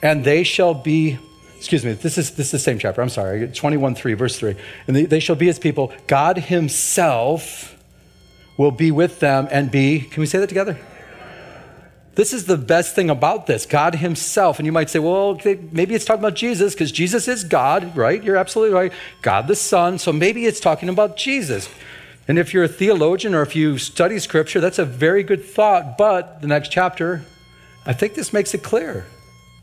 and 0.00 0.24
they 0.24 0.44
shall 0.44 0.74
be, 0.74 1.18
excuse 1.56 1.84
me, 1.84 1.92
this 1.92 2.18
is, 2.18 2.32
this 2.32 2.46
is 2.46 2.52
the 2.52 2.58
same 2.58 2.78
chapter, 2.78 3.02
I'm 3.02 3.08
sorry, 3.08 3.48
21 3.48 3.94
3, 3.94 4.14
verse 4.14 4.38
3. 4.38 4.54
And 4.86 4.94
they, 4.94 5.04
they 5.06 5.20
shall 5.20 5.36
be 5.36 5.46
his 5.46 5.58
people. 5.58 5.92
God 6.06 6.38
himself 6.38 7.76
will 8.56 8.70
be 8.70 8.90
with 8.90 9.20
them 9.20 9.48
and 9.50 9.70
be, 9.70 10.00
can 10.00 10.20
we 10.20 10.26
say 10.26 10.38
that 10.38 10.48
together? 10.48 10.78
This 12.16 12.32
is 12.32 12.46
the 12.46 12.56
best 12.56 12.94
thing 12.94 13.10
about 13.10 13.46
this 13.46 13.66
God 13.66 13.96
Himself. 13.96 14.58
And 14.58 14.66
you 14.66 14.72
might 14.72 14.90
say, 14.90 14.98
well, 14.98 15.38
maybe 15.70 15.94
it's 15.94 16.04
talking 16.04 16.22
about 16.22 16.34
Jesus 16.34 16.74
because 16.74 16.90
Jesus 16.90 17.28
is 17.28 17.44
God, 17.44 17.94
right? 17.94 18.22
You're 18.24 18.38
absolutely 18.38 18.74
right. 18.74 18.92
God 19.22 19.46
the 19.46 19.54
Son. 19.54 19.98
So 19.98 20.12
maybe 20.12 20.46
it's 20.46 20.58
talking 20.58 20.88
about 20.88 21.16
Jesus. 21.16 21.68
And 22.26 22.38
if 22.38 22.52
you're 22.52 22.64
a 22.64 22.68
theologian 22.68 23.34
or 23.34 23.42
if 23.42 23.54
you 23.54 23.78
study 23.78 24.18
Scripture, 24.18 24.60
that's 24.60 24.78
a 24.78 24.84
very 24.84 25.22
good 25.22 25.44
thought. 25.44 25.98
But 25.98 26.40
the 26.40 26.48
next 26.48 26.72
chapter, 26.72 27.22
I 27.84 27.92
think 27.92 28.14
this 28.14 28.32
makes 28.32 28.54
it 28.54 28.62
clear. 28.62 29.06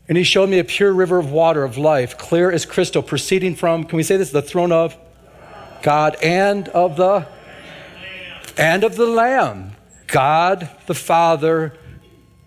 And 0.08 0.16
He 0.16 0.22
showed 0.22 0.48
me 0.48 0.60
a 0.60 0.64
pure 0.64 0.92
river 0.92 1.18
of 1.18 1.32
water 1.32 1.64
of 1.64 1.76
life, 1.76 2.16
clear 2.16 2.52
as 2.52 2.64
crystal, 2.64 3.02
proceeding 3.02 3.56
from, 3.56 3.82
can 3.82 3.96
we 3.96 4.04
say 4.04 4.16
this, 4.16 4.30
the 4.30 4.42
throne 4.42 4.70
of 4.70 4.96
God 5.82 6.16
and 6.22 6.68
of 6.68 6.96
the 6.96 7.26
and 8.56 8.84
of 8.84 8.94
the 8.94 9.06
Lamb. 9.06 9.72
God 10.06 10.70
the 10.86 10.94
Father 10.94 11.76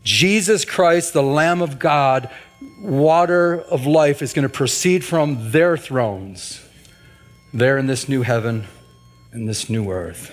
Jesus 0.08 0.63
Christ, 0.63 1.12
the 1.12 1.22
Lamb 1.22 1.62
of 1.62 1.80
God, 1.80 2.30
water 2.80 3.60
of 3.63 3.86
life 3.86 4.22
is 4.22 4.32
going 4.32 4.43
to 4.43 4.50
proceed 4.50 5.04
from 5.04 5.52
their 5.52 5.76
thrones 5.76 6.65
there 7.54 7.78
in 7.78 7.88
this 7.88 8.08
new 8.08 8.22
heaven 8.22 8.63
and 9.34 9.50
this 9.50 9.70
new 9.70 9.91
earth. 9.91 10.32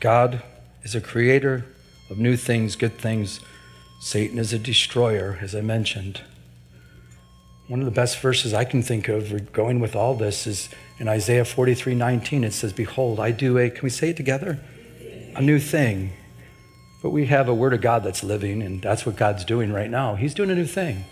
God 0.00 0.42
is 0.82 0.94
a 0.94 1.02
creator 1.02 1.66
of 2.08 2.16
new 2.16 2.38
things, 2.38 2.74
good 2.74 2.96
things. 2.96 3.40
Satan 4.00 4.38
is 4.38 4.54
a 4.54 4.58
destroyer, 4.58 5.38
as 5.42 5.54
I 5.54 5.60
mentioned. 5.60 6.22
One 7.68 7.80
of 7.80 7.84
the 7.84 7.92
best 7.92 8.18
verses 8.18 8.54
I 8.54 8.64
can 8.64 8.80
think 8.80 9.08
of 9.08 9.52
going 9.52 9.78
with 9.78 9.94
all 9.94 10.14
this 10.14 10.46
is 10.46 10.70
in 10.98 11.06
Isaiah 11.06 11.44
43 11.44 11.94
19. 11.94 12.44
It 12.44 12.54
says, 12.54 12.72
Behold, 12.72 13.20
I 13.20 13.30
do 13.30 13.58
a, 13.58 13.68
can 13.68 13.82
we 13.82 13.90
say 13.90 14.08
it 14.08 14.16
together? 14.16 14.58
A 15.36 15.42
new 15.42 15.58
thing. 15.58 16.14
But 17.04 17.10
we 17.10 17.26
have 17.26 17.50
a 17.50 17.54
Word 17.54 17.74
of 17.74 17.82
God 17.82 18.02
that's 18.02 18.24
living, 18.24 18.62
and 18.62 18.80
that's 18.80 19.04
what 19.04 19.14
God's 19.14 19.44
doing 19.44 19.70
right 19.70 19.90
now. 19.90 20.14
He's 20.14 20.32
doing 20.32 20.48
a 20.48 20.54
new 20.54 20.64
thing. 20.64 21.04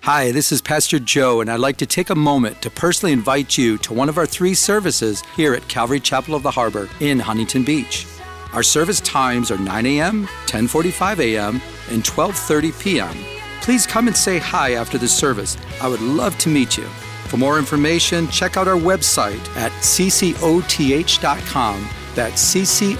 Hi, 0.00 0.32
this 0.32 0.50
is 0.50 0.62
Pastor 0.62 0.98
Joe, 0.98 1.42
and 1.42 1.50
I'd 1.50 1.60
like 1.60 1.76
to 1.76 1.86
take 1.86 2.08
a 2.08 2.14
moment 2.14 2.62
to 2.62 2.70
personally 2.70 3.12
invite 3.12 3.58
you 3.58 3.76
to 3.76 3.92
one 3.92 4.08
of 4.08 4.16
our 4.16 4.24
three 4.24 4.54
services 4.54 5.22
here 5.36 5.52
at 5.52 5.68
Calvary 5.68 6.00
Chapel 6.00 6.34
of 6.34 6.42
the 6.42 6.50
Harbor 6.50 6.88
in 7.00 7.18
Huntington 7.18 7.62
Beach. 7.62 8.06
Our 8.54 8.62
service 8.62 9.02
times 9.02 9.50
are 9.50 9.58
9 9.58 9.84
a.m., 9.84 10.28
10:45 10.46 11.18
a.m., 11.18 11.60
and 11.90 12.02
12:30 12.02 12.80
p.m. 12.80 13.16
Please 13.60 13.86
come 13.86 14.06
and 14.06 14.16
say 14.16 14.38
hi 14.38 14.76
after 14.76 14.96
the 14.96 15.08
service. 15.08 15.58
I 15.82 15.88
would 15.88 16.00
love 16.00 16.38
to 16.38 16.48
meet 16.48 16.78
you. 16.78 16.86
For 17.28 17.36
more 17.36 17.58
information, 17.58 18.28
check 18.28 18.56
out 18.56 18.66
our 18.66 18.78
website 18.78 19.46
at 19.56 19.72
ccoth.com 19.72 20.36
that's 22.16 22.54
ccoth.com. 22.54 22.98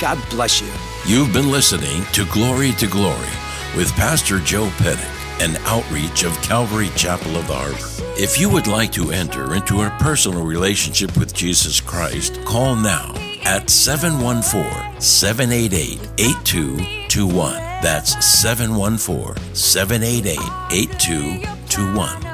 God 0.00 0.18
bless 0.30 0.60
you. 0.60 0.68
You've 1.06 1.32
been 1.32 1.50
listening 1.50 2.04
to 2.12 2.26
Glory 2.26 2.72
to 2.72 2.86
Glory, 2.86 3.30
with 3.76 3.90
Pastor 3.92 4.40
Joe 4.40 4.68
Pettit, 4.76 5.06
an 5.40 5.56
outreach 5.64 6.24
of 6.24 6.32
Calvary 6.42 6.90
Chapel 6.96 7.36
of 7.36 7.46
the 7.46 7.54
Harbor. 7.54 7.78
If 8.20 8.38
you 8.40 8.50
would 8.50 8.66
like 8.66 8.92
to 8.92 9.12
enter 9.12 9.54
into 9.54 9.82
a 9.82 9.90
personal 10.00 10.44
relationship 10.44 11.16
with 11.16 11.32
Jesus 11.32 11.80
Christ, 11.80 12.44
call 12.44 12.74
now 12.74 13.14
at 13.44 13.70
714 13.70 15.00
788 15.00 16.10
8221. 16.18 17.54
That's 17.80 18.26
714 18.26 19.54
788 19.54 20.38
8221. 20.72 22.26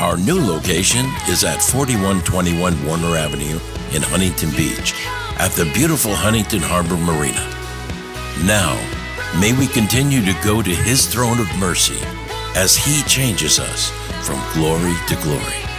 Our 0.00 0.16
new 0.16 0.40
location 0.40 1.06
is 1.28 1.44
at 1.44 1.62
4121 1.62 2.86
Warner 2.86 3.16
Avenue 3.16 3.60
in 3.94 4.02
Huntington 4.02 4.50
Beach 4.50 4.94
at 5.38 5.52
the 5.52 5.70
beautiful 5.74 6.14
Huntington 6.14 6.60
Harbor 6.60 6.96
Marina. 6.96 7.44
Now, 8.46 8.74
may 9.40 9.52
we 9.52 9.66
continue 9.66 10.20
to 10.24 10.34
go 10.44 10.62
to 10.62 10.70
His 10.70 11.06
throne 11.06 11.40
of 11.40 11.58
mercy 11.58 12.00
as 12.56 12.76
He 12.76 13.02
changes 13.04 13.58
us 13.58 13.90
from 14.26 14.40
glory 14.54 14.94
to 15.08 15.16
glory. 15.22 15.69